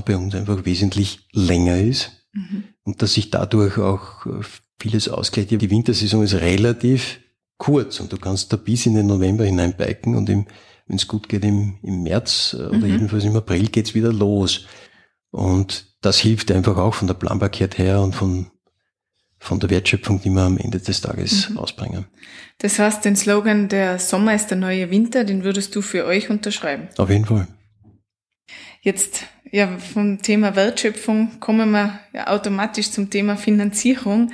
bei 0.04 0.16
uns 0.16 0.34
einfach 0.34 0.64
wesentlich 0.64 1.26
länger 1.32 1.78
ist 1.78 2.12
mhm. 2.32 2.64
und 2.82 3.02
dass 3.02 3.14
sich 3.14 3.30
dadurch 3.30 3.78
auch 3.78 4.26
äh, 4.26 4.40
vieles 4.78 5.08
ausgleicht. 5.08 5.50
Die 5.50 5.70
Wintersaison 5.70 6.22
ist 6.22 6.34
relativ 6.34 7.20
kurz 7.58 8.00
und 8.00 8.12
du 8.12 8.18
kannst 8.18 8.52
da 8.52 8.56
bis 8.56 8.86
in 8.86 8.94
den 8.94 9.06
November 9.06 9.44
hinein 9.44 9.76
biken 9.76 10.16
und 10.16 10.28
wenn 10.28 10.46
es 10.88 11.08
gut 11.08 11.28
geht 11.28 11.44
im, 11.44 11.78
im 11.82 12.02
März 12.02 12.54
äh, 12.58 12.62
oder 12.62 12.78
mhm. 12.78 12.86
jedenfalls 12.86 13.24
im 13.24 13.36
April 13.36 13.68
geht's 13.68 13.94
wieder 13.94 14.12
los. 14.12 14.66
Und 15.30 15.86
das 16.00 16.18
hilft 16.18 16.52
einfach 16.52 16.76
auch 16.76 16.94
von 16.94 17.08
der 17.08 17.14
Planbarkeit 17.14 17.78
her 17.78 18.00
und 18.00 18.14
von, 18.14 18.50
von 19.38 19.58
der 19.58 19.70
Wertschöpfung, 19.70 20.20
die 20.20 20.30
wir 20.30 20.42
am 20.42 20.58
Ende 20.58 20.78
des 20.78 21.00
Tages 21.00 21.50
mhm. 21.50 21.58
ausbringen. 21.58 22.06
Das 22.58 22.78
heißt, 22.78 23.04
den 23.04 23.16
Slogan, 23.16 23.68
der 23.68 23.98
Sommer 23.98 24.34
ist 24.34 24.48
der 24.48 24.58
neue 24.58 24.90
Winter, 24.90 25.24
den 25.24 25.42
würdest 25.42 25.74
du 25.74 25.82
für 25.82 26.04
euch 26.04 26.30
unterschreiben? 26.30 26.88
Auf 26.98 27.10
jeden 27.10 27.24
Fall. 27.24 27.48
Jetzt, 28.82 29.24
ja, 29.50 29.78
vom 29.78 30.20
Thema 30.22 30.56
Wertschöpfung 30.56 31.40
kommen 31.40 31.70
wir 31.70 32.00
ja 32.12 32.28
automatisch 32.28 32.90
zum 32.90 33.10
Thema 33.10 33.36
Finanzierung, 33.36 34.32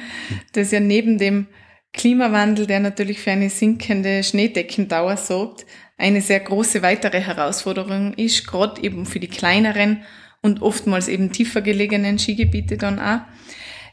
das 0.52 0.70
ja 0.70 0.80
neben 0.80 1.18
dem 1.18 1.46
Klimawandel, 1.92 2.66
der 2.66 2.80
natürlich 2.80 3.20
für 3.20 3.32
eine 3.32 3.50
sinkende 3.50 4.22
Schneedeckendauer 4.22 5.16
sorgt, 5.16 5.66
eine 5.98 6.20
sehr 6.20 6.40
große 6.40 6.82
weitere 6.82 7.20
Herausforderung 7.20 8.14
ist, 8.14 8.46
gerade 8.46 8.82
eben 8.82 9.06
für 9.06 9.20
die 9.20 9.28
kleineren 9.28 10.02
und 10.40 10.62
oftmals 10.62 11.08
eben 11.08 11.32
tiefer 11.32 11.60
gelegenen 11.60 12.18
Skigebiete 12.18 12.78
dann 12.78 12.98
auch. 12.98 13.20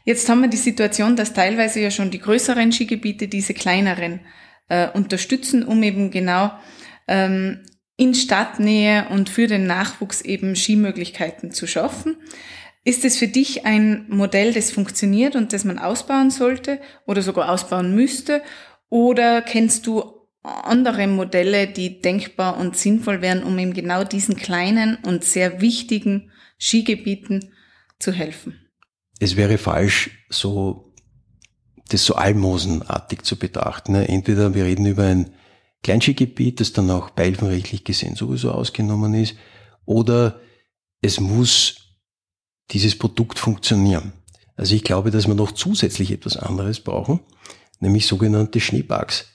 Jetzt 0.04 0.28
haben 0.28 0.40
wir 0.40 0.48
die 0.48 0.56
Situation, 0.56 1.16
dass 1.16 1.34
teilweise 1.34 1.80
ja 1.80 1.90
schon 1.90 2.10
die 2.10 2.20
größeren 2.20 2.72
Skigebiete 2.72 3.28
diese 3.28 3.52
kleineren 3.52 4.20
äh, 4.68 4.88
unterstützen, 4.88 5.64
um 5.64 5.82
eben 5.82 6.10
genau 6.10 6.52
ähm, 7.06 7.64
in 7.98 8.14
Stadtnähe 8.14 9.08
und 9.10 9.28
für 9.28 9.48
den 9.48 9.66
Nachwuchs 9.66 10.22
eben 10.22 10.56
Skimöglichkeiten 10.56 11.50
zu 11.50 11.66
schaffen. 11.66 12.16
Ist 12.84 13.04
es 13.04 13.18
für 13.18 13.26
dich 13.26 13.66
ein 13.66 14.06
Modell, 14.08 14.54
das 14.54 14.70
funktioniert 14.70 15.34
und 15.36 15.52
das 15.52 15.64
man 15.64 15.78
ausbauen 15.78 16.30
sollte 16.30 16.80
oder 17.06 17.20
sogar 17.22 17.50
ausbauen 17.50 17.94
müsste? 17.94 18.40
Oder 18.88 19.42
kennst 19.42 19.86
du 19.86 20.04
andere 20.42 21.08
Modelle, 21.08 21.66
die 21.66 22.00
denkbar 22.00 22.56
und 22.56 22.76
sinnvoll 22.76 23.20
wären, 23.20 23.42
um 23.42 23.58
eben 23.58 23.74
genau 23.74 24.04
diesen 24.04 24.36
kleinen 24.36 24.96
und 25.04 25.24
sehr 25.24 25.60
wichtigen 25.60 26.30
Skigebieten 26.56 27.52
zu 27.98 28.12
helfen? 28.12 28.70
Es 29.18 29.36
wäre 29.36 29.58
falsch, 29.58 30.10
so 30.30 30.94
das 31.88 32.04
so 32.04 32.14
almosenartig 32.14 33.22
zu 33.22 33.36
betrachten. 33.36 33.92
Ne? 33.92 34.08
Entweder 34.08 34.54
wir 34.54 34.64
reden 34.64 34.86
über 34.86 35.04
ein 35.04 35.34
Kleinskigebiet, 35.82 36.60
das 36.60 36.72
dann 36.72 36.90
auch 36.90 37.10
beihilfenrechtlich 37.10 37.84
gesehen 37.84 38.16
sowieso 38.16 38.52
ausgenommen 38.52 39.14
ist, 39.14 39.36
oder 39.84 40.40
es 41.00 41.20
muss 41.20 41.96
dieses 42.70 42.98
Produkt 42.98 43.38
funktionieren. 43.38 44.12
Also 44.56 44.74
ich 44.74 44.84
glaube, 44.84 45.10
dass 45.10 45.28
wir 45.28 45.34
noch 45.34 45.52
zusätzlich 45.52 46.10
etwas 46.10 46.36
anderes 46.36 46.80
brauchen, 46.80 47.20
nämlich 47.80 48.06
sogenannte 48.06 48.60
Schneeparks. 48.60 49.26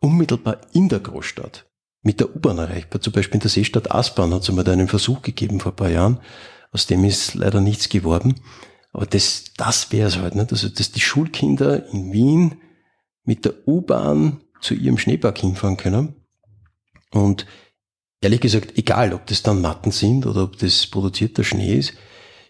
Unmittelbar 0.00 0.60
in 0.72 0.88
der 0.88 1.00
Großstadt 1.00 1.66
mit 2.02 2.20
der 2.20 2.34
U-Bahn 2.34 2.58
erreichbar. 2.58 3.00
Zum 3.00 3.12
Beispiel 3.12 3.34
in 3.34 3.40
der 3.40 3.50
Seestadt 3.50 3.90
Aspern 3.90 4.32
hat 4.32 4.42
es 4.42 4.48
einmal 4.48 4.68
einen 4.68 4.88
Versuch 4.88 5.22
gegeben 5.22 5.60
vor 5.60 5.72
ein 5.72 5.76
paar 5.76 5.90
Jahren. 5.90 6.20
Aus 6.72 6.86
dem 6.86 7.04
ist 7.04 7.34
leider 7.34 7.60
nichts 7.60 7.88
geworden. 7.88 8.40
Aber 8.92 9.06
das, 9.06 9.44
das 9.56 9.92
wäre 9.92 10.08
es 10.08 10.16
halt, 10.16 10.36
nicht? 10.36 10.52
Also, 10.52 10.68
dass 10.68 10.92
die 10.92 11.00
Schulkinder 11.00 11.86
in 11.90 12.12
Wien 12.12 12.56
mit 13.24 13.44
der 13.44 13.66
U-Bahn 13.66 14.40
zu 14.60 14.74
ihrem 14.74 14.98
Schneepark 14.98 15.38
hinfahren 15.38 15.76
können. 15.76 16.14
Und 17.10 17.46
ehrlich 18.20 18.40
gesagt, 18.40 18.76
egal, 18.76 19.12
ob 19.12 19.26
das 19.26 19.42
dann 19.42 19.60
Matten 19.60 19.90
sind 19.90 20.26
oder 20.26 20.44
ob 20.44 20.58
das 20.58 20.86
produzierter 20.86 21.44
Schnee 21.44 21.76
ist, 21.76 21.94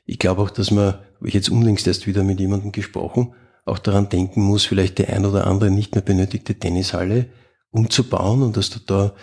ich 0.05 0.19
glaube 0.19 0.43
auch, 0.43 0.51
dass 0.51 0.71
man, 0.71 0.95
habe 0.95 1.29
ich 1.29 1.35
jetzt 1.35 1.49
unlängst 1.49 1.87
erst 1.87 2.07
wieder 2.07 2.23
mit 2.23 2.41
jemandem 2.41 2.73
gesprochen, 2.73 3.35
auch 3.65 3.79
daran 3.79 4.09
denken 4.09 4.43
muss, 4.43 4.65
vielleicht 4.65 4.99
die 4.99 5.07
ein 5.07 5.27
oder 5.27 5.47
andere 5.47 5.71
nicht 5.71 5.95
mehr 5.95 6.03
benötigte 6.03 6.55
Tennishalle 6.55 7.27
umzubauen 7.71 8.43
und 8.43 8.57
dass 8.57 8.71
du 8.71 8.79
da 8.79 9.15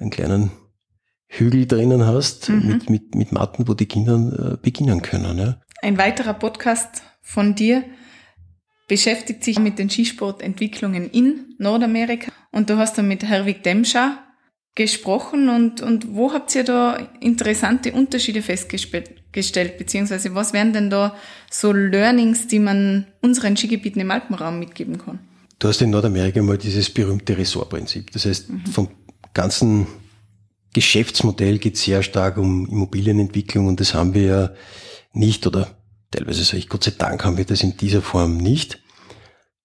einen 0.00 0.10
kleinen 0.10 0.50
Hügel 1.26 1.66
drinnen 1.66 2.06
hast 2.06 2.48
mhm. 2.48 2.66
mit, 2.66 2.90
mit, 2.90 3.14
mit 3.14 3.32
Matten, 3.32 3.68
wo 3.68 3.74
die 3.74 3.86
Kinder 3.86 4.54
äh, 4.54 4.56
beginnen 4.56 5.02
können. 5.02 5.38
Ja. 5.38 5.60
Ein 5.82 5.98
weiterer 5.98 6.34
Podcast 6.34 7.02
von 7.20 7.54
dir 7.54 7.84
beschäftigt 8.88 9.44
sich 9.44 9.58
mit 9.58 9.78
den 9.78 9.90
Skisportentwicklungen 9.90 11.10
in 11.10 11.54
Nordamerika 11.58 12.32
und 12.52 12.70
du 12.70 12.76
hast 12.76 12.98
dann 12.98 13.08
mit 13.08 13.24
Herwig 13.24 13.62
Demscher 13.62 14.18
gesprochen 14.74 15.48
und, 15.48 15.80
und 15.80 16.14
wo 16.14 16.32
habt 16.32 16.54
ihr 16.54 16.64
da 16.64 16.96
interessante 17.20 17.92
Unterschiede 17.92 18.42
festgestellt, 18.42 19.78
beziehungsweise 19.78 20.34
was 20.34 20.52
wären 20.52 20.72
denn 20.72 20.90
da 20.90 21.16
so 21.50 21.72
Learnings, 21.72 22.48
die 22.48 22.58
man 22.58 23.06
unseren 23.22 23.56
Skigebieten 23.56 24.00
im 24.00 24.10
Alpenraum 24.10 24.58
mitgeben 24.58 24.98
kann? 24.98 25.20
Du 25.60 25.68
hast 25.68 25.80
in 25.80 25.90
Nordamerika 25.90 26.42
mal 26.42 26.58
dieses 26.58 26.90
berühmte 26.90 27.38
Ressortprinzip. 27.38 28.10
Das 28.10 28.26
heißt, 28.26 28.50
mhm. 28.50 28.66
vom 28.66 28.88
ganzen 29.32 29.86
Geschäftsmodell 30.72 31.58
geht 31.58 31.76
sehr 31.76 32.02
stark 32.02 32.36
um 32.36 32.66
Immobilienentwicklung 32.68 33.68
und 33.68 33.78
das 33.78 33.94
haben 33.94 34.12
wir 34.12 34.22
ja 34.22 34.50
nicht 35.12 35.46
oder 35.46 35.68
teilweise 36.14 36.44
sage 36.44 36.58
ich, 36.58 36.68
Gott 36.68 36.84
sei 36.84 36.92
Dank 36.96 37.24
haben 37.24 37.36
wir 37.36 37.44
das 37.44 37.62
in 37.62 37.76
dieser 37.76 38.02
Form 38.02 38.36
nicht. 38.36 38.80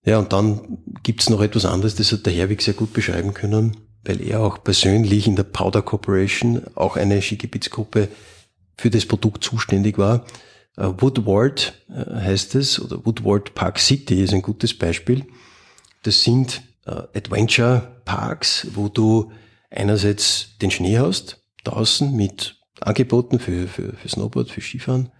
Ja, 0.06 0.18
und 0.18 0.34
dann 0.34 0.79
gibt's 1.03 1.29
noch 1.29 1.41
etwas 1.41 1.65
anderes, 1.65 1.96
das 1.96 2.12
hat 2.12 2.25
der 2.25 2.34
Herwig 2.34 2.62
sehr 2.62 2.74
gut 2.74 2.94
beschreiben 2.94 3.34
können, 3.34 3.77
weil 4.03 4.22
er 4.22 4.39
auch 4.41 4.63
persönlich 4.63 5.27
in 5.27 5.36
der 5.36 5.44
Powder 5.44 5.82
Corporation, 5.82 6.62
auch 6.75 6.96
eine 6.96 7.22
Skigebietsgruppe, 7.22 8.08
für 8.77 8.89
das 8.89 9.06
Produkt 9.06 9.44
zuständig 9.44 9.98
war. 9.98 10.25
Äh, 10.77 10.88
Woodward 10.98 11.74
äh, 11.89 12.22
heißt 12.22 12.56
es, 12.56 12.79
oder 12.79 13.06
Woodward 13.06 13.53
Park 13.56 13.77
City 13.77 14.24
ist 14.24 14.34
ein 14.34 14.41
gutes 14.41 14.77
Beispiel. 14.77 15.25
Das 16.03 16.24
sind 16.24 16.62
äh, 16.86 16.91
Adventure 16.91 18.01
Parks, 18.06 18.68
wo 18.74 18.88
du 18.88 19.32
einerseits 19.70 20.58
den 20.62 20.72
Schnee 20.72 20.98
hast, 20.98 21.44
draußen 21.65 22.15
mit 22.15 22.56
Angeboten 22.79 23.39
für, 23.39 23.68
für, 23.68 23.94
für 23.94 24.08
Snowboard, 24.08 24.50
für 24.50 24.62
Skifahren, 24.62 25.12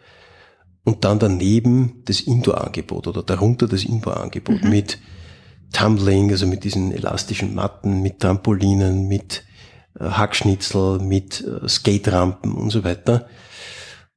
und 0.90 1.06
dann 1.06 1.20
daneben 1.20 2.02
das 2.06 2.20
Indoor-Angebot 2.20 3.06
oder 3.06 3.22
darunter 3.22 3.68
das 3.68 3.84
Indoor-Angebot 3.84 4.64
mhm. 4.64 4.70
mit 4.72 4.98
Tumbling, 5.72 6.32
also 6.32 6.48
mit 6.48 6.64
diesen 6.64 6.92
elastischen 6.92 7.54
Matten, 7.54 8.02
mit 8.02 8.20
Trampolinen, 8.20 9.08
mit 9.08 9.44
äh, 10.00 10.06
Hackschnitzel, 10.06 10.98
mit 10.98 11.46
äh, 11.46 11.70
Skaterampen 11.70 12.54
und 12.54 12.72
so 12.72 12.84
weiter. 12.84 13.28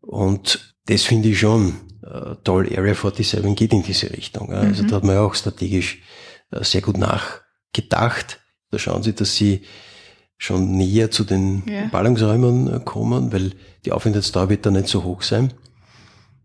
Und 0.00 0.74
das 0.86 1.02
finde 1.02 1.28
ich 1.28 1.40
schon 1.40 1.74
äh, 2.02 2.36
toll. 2.42 2.70
Area 2.74 2.94
47 2.94 3.54
geht 3.54 3.74
in 3.74 3.82
diese 3.82 4.10
Richtung. 4.10 4.50
Ja. 4.50 4.60
Also 4.60 4.84
mhm. 4.84 4.88
da 4.88 4.96
hat 4.96 5.04
man 5.04 5.16
ja 5.16 5.20
auch 5.20 5.34
strategisch 5.34 6.00
äh, 6.52 6.64
sehr 6.64 6.80
gut 6.80 6.96
nachgedacht. 6.96 8.40
Da 8.70 8.78
schauen 8.78 9.02
Sie, 9.02 9.12
dass 9.12 9.36
Sie 9.36 9.60
schon 10.38 10.74
näher 10.78 11.10
zu 11.10 11.24
den 11.24 11.64
ja. 11.66 11.88
Ballungsräumen 11.92 12.76
äh, 12.76 12.80
kommen, 12.82 13.30
weil 13.30 13.52
die 13.84 13.92
Aufenthaltsdauer 13.92 14.48
wird 14.48 14.64
da 14.64 14.70
nicht 14.70 14.88
so 14.88 15.04
hoch 15.04 15.20
sein. 15.20 15.52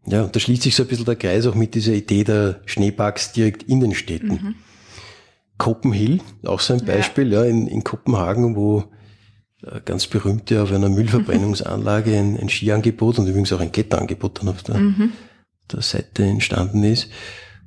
Ja, 0.09 0.23
und 0.23 0.35
da 0.35 0.39
schließt 0.39 0.63
sich 0.63 0.75
so 0.75 0.83
ein 0.83 0.89
bisschen 0.89 1.05
der 1.05 1.17
Kreis 1.17 1.45
auch 1.45 1.55
mit 1.55 1.75
dieser 1.75 1.93
Idee 1.93 2.23
der 2.23 2.61
Schneeparks 2.65 3.33
direkt 3.33 3.63
in 3.63 3.81
den 3.81 3.93
Städten. 3.93 4.29
Mhm. 4.29 4.55
Copenhill, 5.57 6.21
auch 6.45 6.61
so 6.61 6.73
ein 6.73 6.85
Beispiel, 6.85 7.33
ja, 7.33 7.43
ja 7.43 7.49
in, 7.49 7.67
in 7.67 7.83
Kopenhagen, 7.83 8.55
wo 8.55 8.85
äh, 9.63 9.81
ganz 9.83 10.07
berühmt 10.07 10.49
ja 10.49 10.63
auf 10.63 10.71
einer 10.71 10.89
Müllverbrennungsanlage 10.89 12.17
ein, 12.17 12.39
ein 12.39 12.47
Skiangebot 12.47 13.19
und 13.19 13.27
übrigens 13.27 13.51
auch 13.51 13.59
ein 13.59 13.71
Kletterangebot 13.71 14.39
dann 14.39 14.49
auf 14.49 14.63
der, 14.63 14.77
mhm. 14.77 15.11
der 15.71 15.81
Seite 15.81 16.23
entstanden 16.23 16.83
ist. 16.83 17.09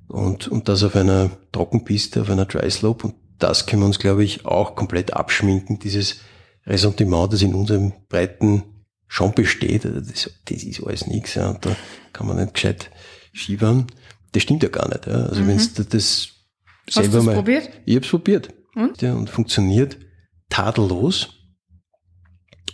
Und, 0.08 0.48
und 0.48 0.68
das 0.68 0.82
auf 0.82 0.96
einer 0.96 1.30
Trockenpiste, 1.52 2.22
auf 2.22 2.30
einer 2.30 2.46
Dry 2.46 2.70
Slope. 2.70 3.08
Und 3.08 3.14
das 3.38 3.66
können 3.66 3.82
wir 3.82 3.86
uns, 3.86 3.98
glaube 3.98 4.24
ich, 4.24 4.46
auch 4.46 4.76
komplett 4.76 5.12
abschminken, 5.12 5.78
dieses 5.78 6.20
Ressentiment, 6.66 7.32
das 7.32 7.42
in 7.42 7.54
unserem 7.54 7.92
breiten 8.08 8.62
schon 9.10 9.34
besteht, 9.34 9.84
also 9.84 10.00
das, 10.00 10.30
das 10.44 10.62
ist 10.62 10.82
alles 10.84 11.08
nichts, 11.08 11.34
ja, 11.34 11.50
und 11.50 11.66
da 11.66 11.76
kann 12.12 12.28
man 12.28 12.36
nicht 12.36 12.54
gescheit 12.54 12.90
Skifahren. 13.34 13.86
Das 14.32 14.44
stimmt 14.44 14.62
ja 14.62 14.68
gar 14.68 14.88
nicht. 14.88 15.06
Ja. 15.06 15.24
Also 15.24 15.42
mhm. 15.42 15.48
wenn 15.48 15.58
du 15.58 15.84
das 15.84 16.28
selber 16.88 17.18
Hast 17.18 17.24
mal. 17.24 17.34
probiert? 17.34 17.70
Ich 17.84 17.96
hab's 17.96 18.08
probiert. 18.08 18.54
Und? 18.76 19.02
Ja, 19.02 19.14
und 19.14 19.28
funktioniert 19.28 19.98
tadellos 20.48 21.30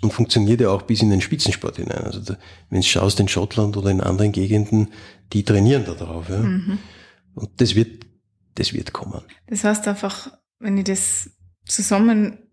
und 0.02 0.12
funktioniert 0.12 0.60
ja 0.60 0.68
auch 0.68 0.82
bis 0.82 1.00
in 1.00 1.08
den 1.08 1.22
Spitzensport 1.22 1.76
hinein. 1.76 2.04
Also 2.04 2.20
da, 2.20 2.36
wenn 2.68 2.82
du 2.82 2.86
schaust 2.86 3.18
in 3.18 3.28
Schottland 3.28 3.78
oder 3.78 3.90
in 3.90 4.02
anderen 4.02 4.32
Gegenden, 4.32 4.92
die 5.32 5.42
trainieren 5.42 5.86
da 5.86 5.94
drauf. 5.94 6.28
Ja. 6.28 6.40
Mhm. 6.40 6.78
Und 7.34 7.62
das 7.62 7.74
wird, 7.74 8.04
das 8.56 8.74
wird 8.74 8.92
kommen. 8.92 9.22
Das 9.46 9.64
heißt 9.64 9.88
einfach, 9.88 10.30
wenn 10.58 10.76
ich 10.76 10.84
das 10.84 11.30
zusammen 11.64 12.45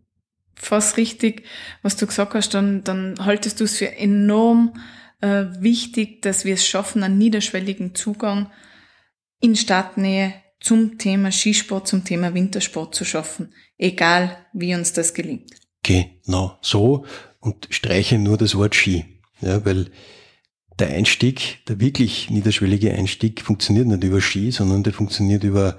fast 0.56 0.98
richtig, 0.98 1.44
was 1.82 1.98
du 1.98 2.08
gesagt 2.08 2.34
hast, 2.34 2.54
dann, 2.54 2.84
dann 2.84 3.16
haltest 3.20 3.60
du 3.60 3.64
es 3.64 3.78
für 3.78 3.96
enorm 3.96 4.74
äh, 5.22 5.46
wichtig, 5.60 6.22
dass 6.22 6.46
wir 6.46 6.54
es 6.54 6.68
schaffen, 6.68 7.04
einen 7.04 7.18
niederschwelligen 7.18 7.96
Zugang 7.96 8.52
in 9.40 9.56
Stadtnähe 9.56 10.34
zum 10.60 10.98
Thema 10.98 11.32
Skisport, 11.32 11.88
zum 11.88 12.06
Thema 12.06 12.34
Wintersport 12.34 12.96
zu 12.96 13.04
schaffen, 13.06 13.54
egal 13.78 14.38
wie 14.54 14.76
uns 14.76 14.94
das 14.94 15.14
gelingt. 15.14 15.52
Genau, 15.84 16.58
so 16.62 17.06
und 17.40 17.68
streiche 17.70 18.18
nur 18.18 18.38
das 18.38 18.56
Wort 18.56 18.74
Ski, 18.74 19.06
ja, 19.42 19.66
weil 19.66 19.92
der 20.80 20.90
Einstieg, 20.90 21.60
der 21.68 21.80
wirklich 21.80 22.30
niederschwellige 22.30 22.94
Einstieg 22.94 23.42
funktioniert 23.42 23.88
nicht 23.88 24.04
über 24.04 24.22
Ski, 24.22 24.52
sondern 24.52 24.84
der 24.84 24.94
funktioniert 24.94 25.44
über 25.44 25.78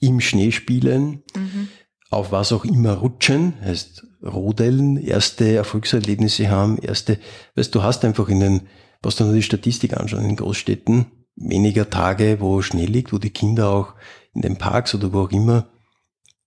im 0.00 0.20
Schnee 0.20 0.52
spielen, 0.52 1.22
mhm. 1.34 1.68
Auf 2.10 2.32
was 2.32 2.52
auch 2.52 2.64
immer 2.64 2.94
rutschen, 2.94 3.54
heißt 3.62 4.06
Rodeln, 4.22 4.96
erste 4.96 5.54
Erfolgserlebnisse 5.54 6.48
haben, 6.48 6.78
erste, 6.78 7.18
weißt 7.54 7.74
du, 7.74 7.82
hast 7.82 8.04
einfach 8.04 8.28
in 8.28 8.40
den, 8.40 8.60
was 9.02 9.16
du 9.16 9.24
nur 9.24 9.34
die 9.34 9.42
Statistik 9.42 9.96
anschauen, 9.96 10.24
in 10.24 10.36
Großstädten 10.36 11.06
weniger 11.36 11.90
Tage, 11.90 12.38
wo 12.40 12.62
Schnee 12.62 12.86
liegt, 12.86 13.12
wo 13.12 13.18
die 13.18 13.30
Kinder 13.30 13.68
auch 13.68 13.94
in 14.34 14.42
den 14.42 14.56
Parks 14.56 14.94
oder 14.94 15.12
wo 15.12 15.22
auch 15.22 15.30
immer 15.30 15.68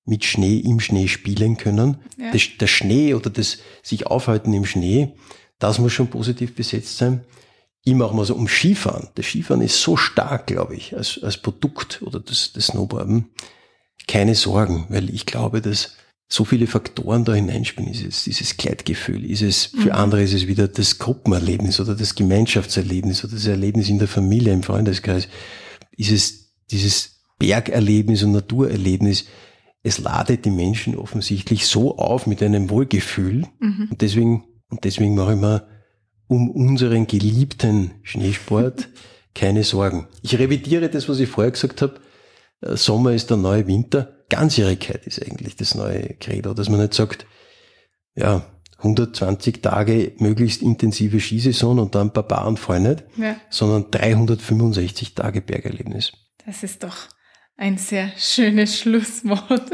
mit 0.06 0.26
Schnee 0.26 0.58
im 0.58 0.80
Schnee 0.80 1.08
spielen 1.08 1.58
können. 1.58 1.98
Ja. 2.18 2.32
Das, 2.32 2.42
der 2.60 2.68
Schnee 2.68 3.14
oder 3.14 3.30
das 3.30 3.60
sich 3.84 4.08
aufhalten 4.08 4.54
im 4.54 4.66
Schnee, 4.66 5.14
das 5.60 5.78
muss 5.78 5.94
schon 5.94 6.08
positiv 6.08 6.56
besetzt 6.56 6.98
sein. 6.98 7.24
Immer 7.86 8.06
auch 8.06 8.14
mal 8.14 8.26
so 8.26 8.36
um 8.36 8.48
Skifahren. 8.48 9.10
Das 9.16 9.28
Skifahren 9.28 9.62
ist 9.62 9.82
so 9.82 9.96
stark, 9.96 10.48
glaube 10.48 10.76
ich, 10.76 10.98
als, 10.98 11.20
als 11.22 11.38
Produkt 11.38 12.02
oder 12.02 12.20
das, 12.20 12.52
das 12.54 12.68
Snowboarden. 12.68 13.30
Keine 14.10 14.34
Sorgen, 14.34 14.88
weil 14.90 15.14
ich 15.14 15.28
glaube, 15.28 15.62
dass 15.62 15.94
so 16.28 16.44
viele 16.44 16.66
Faktoren 16.66 17.26
da 17.26 17.36
hineinspielen. 17.36 17.92
Ist 17.92 18.04
es 18.04 18.24
dieses 18.24 18.58
Gleitgefühl? 18.58 19.24
Ist 19.24 19.44
es, 19.44 19.66
für 19.66 19.90
mhm. 19.90 19.92
andere 19.92 20.24
ist 20.24 20.34
es 20.34 20.48
wieder 20.48 20.68
das 20.68 20.98
Gruppenerlebnis 20.98 21.80
oder 21.80 21.94
das 21.94 22.16
Gemeinschaftserlebnis 22.16 23.24
oder 23.24 23.34
das 23.34 23.46
Erlebnis 23.46 23.88
in 23.88 24.00
der 24.00 24.08
Familie, 24.08 24.52
im 24.52 24.64
Freundeskreis. 24.64 25.28
Ist 25.96 26.12
es 26.12 26.54
dieses 26.72 27.22
Bergerlebnis 27.38 28.24
und 28.24 28.32
Naturerlebnis? 28.32 29.26
Es 29.84 30.00
ladet 30.00 30.44
die 30.44 30.50
Menschen 30.50 30.96
offensichtlich 30.96 31.68
so 31.68 31.96
auf 32.00 32.26
mit 32.26 32.42
einem 32.42 32.72
Wohlgefühl. 32.72 33.46
Mhm. 33.60 33.90
Und 33.92 34.02
deswegen, 34.02 34.44
und 34.72 34.86
deswegen 34.86 35.14
mache 35.14 35.34
ich 35.34 35.40
mir 35.40 35.68
um 36.26 36.50
unseren 36.50 37.06
geliebten 37.06 37.92
Schneesport 38.02 38.90
keine 39.36 39.64
Sorgen. 39.64 40.08
Ich 40.24 40.40
revidiere 40.40 40.90
das, 40.90 41.08
was 41.08 41.20
ich 41.20 41.30
vorher 41.30 41.52
gesagt 41.52 41.84
habe. 41.84 42.00
Äh, 42.62 42.76
Sommer 42.76 43.14
ist 43.14 43.30
der 43.30 43.38
neue 43.38 43.68
Winter 43.68 44.20
Ganzjährigkeit 44.30 45.06
ist 45.06 45.22
eigentlich 45.26 45.56
das 45.56 45.76
neue 45.76 46.14
Credo, 46.20 46.54
dass 46.54 46.70
man 46.70 46.80
nicht 46.80 46.94
sagt, 46.94 47.26
ja, 48.16 48.46
120 48.78 49.62
Tage 49.62 50.14
möglichst 50.20 50.62
intensive 50.62 51.20
Skisaison 51.20 51.80
und 51.80 51.96
dann 51.96 52.14
Barbaren 52.14 52.56
voll 52.56 52.80
nicht, 52.80 53.04
ja. 53.18 53.36
sondern 53.50 53.92
365 53.92 55.16
Tage 55.16 55.42
Bergerlebnis. 55.42 56.14
Das 56.46 56.64
ist 56.64 56.84
doch 56.84 56.96
ein 57.60 57.78
sehr 57.78 58.12
schönes 58.18 58.80
Schlusswort. 58.80 59.72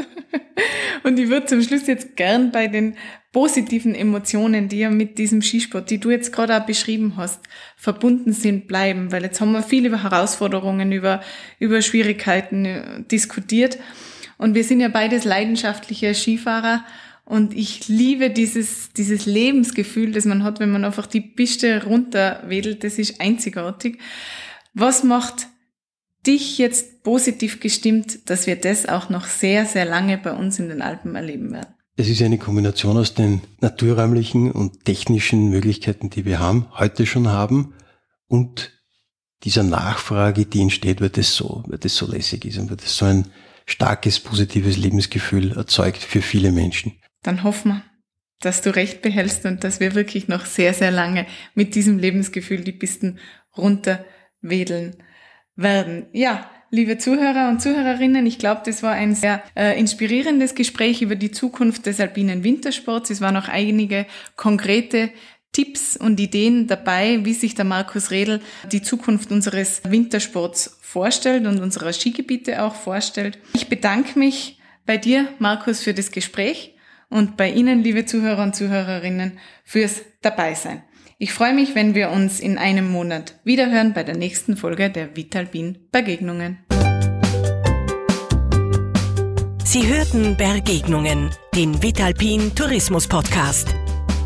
Und 1.04 1.18
ich 1.18 1.28
würde 1.28 1.46
zum 1.46 1.62
Schluss 1.62 1.86
jetzt 1.86 2.16
gern 2.16 2.50
bei 2.50 2.66
den 2.66 2.96
positiven 3.32 3.94
Emotionen, 3.94 4.68
die 4.68 4.80
ja 4.80 4.90
mit 4.90 5.18
diesem 5.18 5.40
Skisport, 5.40 5.88
die 5.90 5.98
du 5.98 6.10
jetzt 6.10 6.32
gerade 6.32 6.56
auch 6.56 6.66
beschrieben 6.66 7.14
hast, 7.16 7.40
verbunden 7.76 8.32
sind, 8.32 8.66
bleiben. 8.66 9.12
Weil 9.12 9.22
jetzt 9.22 9.40
haben 9.40 9.52
wir 9.52 9.62
viel 9.62 9.86
über 9.86 10.02
Herausforderungen, 10.02 10.90
über, 10.90 11.20
über 11.60 11.80
Schwierigkeiten 11.80 12.64
äh, 12.64 13.02
diskutiert. 13.04 13.78
Und 14.36 14.54
wir 14.54 14.64
sind 14.64 14.80
ja 14.80 14.88
beides 14.88 15.24
leidenschaftliche 15.24 16.12
Skifahrer 16.14 16.84
Und 17.24 17.54
ich 17.54 17.86
liebe 17.88 18.30
dieses, 18.30 18.92
dieses 18.94 19.26
Lebensgefühl, 19.26 20.10
das 20.10 20.24
man 20.24 20.42
hat, 20.42 20.58
wenn 20.58 20.72
man 20.72 20.84
einfach 20.84 21.06
die 21.06 21.20
Piste 21.20 21.84
runterwedelt. 21.84 22.82
Das 22.82 22.98
ist 22.98 23.20
einzigartig. 23.20 23.98
Was 24.74 25.04
macht 25.04 25.46
dich 26.26 26.58
jetzt 26.58 27.02
positiv 27.02 27.60
gestimmt, 27.60 28.30
dass 28.30 28.46
wir 28.46 28.56
das 28.56 28.86
auch 28.86 29.08
noch 29.08 29.26
sehr, 29.26 29.66
sehr 29.66 29.84
lange 29.84 30.18
bei 30.18 30.32
uns 30.32 30.58
in 30.58 30.68
den 30.68 30.82
Alpen 30.82 31.14
erleben 31.14 31.52
werden? 31.52 31.74
Es 31.96 32.08
ist 32.08 32.20
eine 32.20 32.38
Kombination 32.38 32.96
aus 32.98 33.14
den 33.14 33.40
naturräumlichen 33.60 34.50
und 34.50 34.84
technischen 34.84 35.48
Möglichkeiten, 35.48 36.10
die 36.10 36.24
wir 36.24 36.40
haben, 36.40 36.66
heute 36.78 37.06
schon 37.06 37.28
haben, 37.28 37.74
und 38.28 38.72
dieser 39.44 39.62
Nachfrage, 39.62 40.46
die 40.46 40.60
entsteht, 40.60 41.00
weil 41.00 41.10
das 41.10 41.34
so, 41.34 41.62
weil 41.66 41.78
das 41.78 41.94
so 41.94 42.06
lässig 42.06 42.44
ist 42.44 42.58
und 42.58 42.70
weil 42.70 42.76
das 42.76 42.96
so 42.96 43.04
ein 43.06 43.26
starkes, 43.66 44.20
positives 44.20 44.76
Lebensgefühl 44.76 45.52
erzeugt 45.52 46.02
für 46.02 46.22
viele 46.22 46.52
Menschen. 46.52 46.92
Dann 47.22 47.42
hoffen 47.42 47.72
wir, 47.72 47.82
dass 48.40 48.62
du 48.62 48.74
recht 48.74 49.02
behältst 49.02 49.44
und 49.44 49.64
dass 49.64 49.80
wir 49.80 49.94
wirklich 49.94 50.28
noch 50.28 50.44
sehr, 50.44 50.74
sehr 50.74 50.90
lange 50.90 51.26
mit 51.54 51.74
diesem 51.74 51.98
Lebensgefühl 51.98 52.62
die 52.62 52.72
Pisten 52.72 53.18
runterwedeln 53.56 54.96
werden. 55.56 56.06
Ja, 56.12 56.48
liebe 56.70 56.98
Zuhörer 56.98 57.48
und 57.48 57.60
Zuhörerinnen, 57.60 58.26
ich 58.26 58.38
glaube, 58.38 58.62
das 58.64 58.82
war 58.82 58.92
ein 58.92 59.14
sehr 59.14 59.42
äh, 59.54 59.78
inspirierendes 59.78 60.54
Gespräch 60.54 61.02
über 61.02 61.16
die 61.16 61.30
Zukunft 61.30 61.86
des 61.86 62.00
alpinen 62.00 62.44
Wintersports. 62.44 63.10
Es 63.10 63.20
waren 63.20 63.36
auch 63.36 63.48
einige 63.48 64.06
konkrete 64.36 65.10
Tipps 65.52 65.96
und 65.96 66.20
Ideen 66.20 66.66
dabei, 66.66 67.24
wie 67.24 67.32
sich 67.32 67.54
der 67.54 67.64
Markus 67.64 68.10
Redl 68.10 68.42
die 68.72 68.82
Zukunft 68.82 69.32
unseres 69.32 69.80
Wintersports 69.88 70.78
vorstellt 70.82 71.46
und 71.46 71.60
unserer 71.60 71.94
Skigebiete 71.94 72.62
auch 72.62 72.74
vorstellt. 72.74 73.38
Ich 73.54 73.68
bedanke 73.68 74.18
mich 74.18 74.58
bei 74.84 74.98
dir, 74.98 75.28
Markus, 75.38 75.82
für 75.82 75.94
das 75.94 76.10
Gespräch 76.10 76.74
und 77.08 77.36
bei 77.38 77.50
Ihnen, 77.50 77.82
liebe 77.82 78.04
Zuhörer 78.04 78.42
und 78.42 78.54
Zuhörerinnen, 78.54 79.38
fürs 79.64 80.02
Dabeisein. 80.20 80.82
Ich 81.18 81.32
freue 81.32 81.54
mich, 81.54 81.74
wenn 81.74 81.94
wir 81.94 82.10
uns 82.10 82.40
in 82.40 82.58
einem 82.58 82.90
Monat 82.90 83.40
wiederhören 83.42 83.94
bei 83.94 84.02
der 84.02 84.18
nächsten 84.18 84.54
Folge 84.54 84.90
der 84.90 85.16
Vitalbin 85.16 85.78
Begegnungen. 85.90 86.58
Sie 89.64 89.86
hörten 89.86 90.36
Begegnungen, 90.36 91.30
den 91.54 91.82
Vitalpin 91.82 92.54
Tourismus 92.54 93.08
Podcast. 93.08 93.74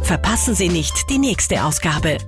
Verpassen 0.02 0.56
Sie 0.56 0.68
nicht 0.68 1.08
die 1.10 1.18
nächste 1.18 1.62
Ausgabe. 1.62 2.18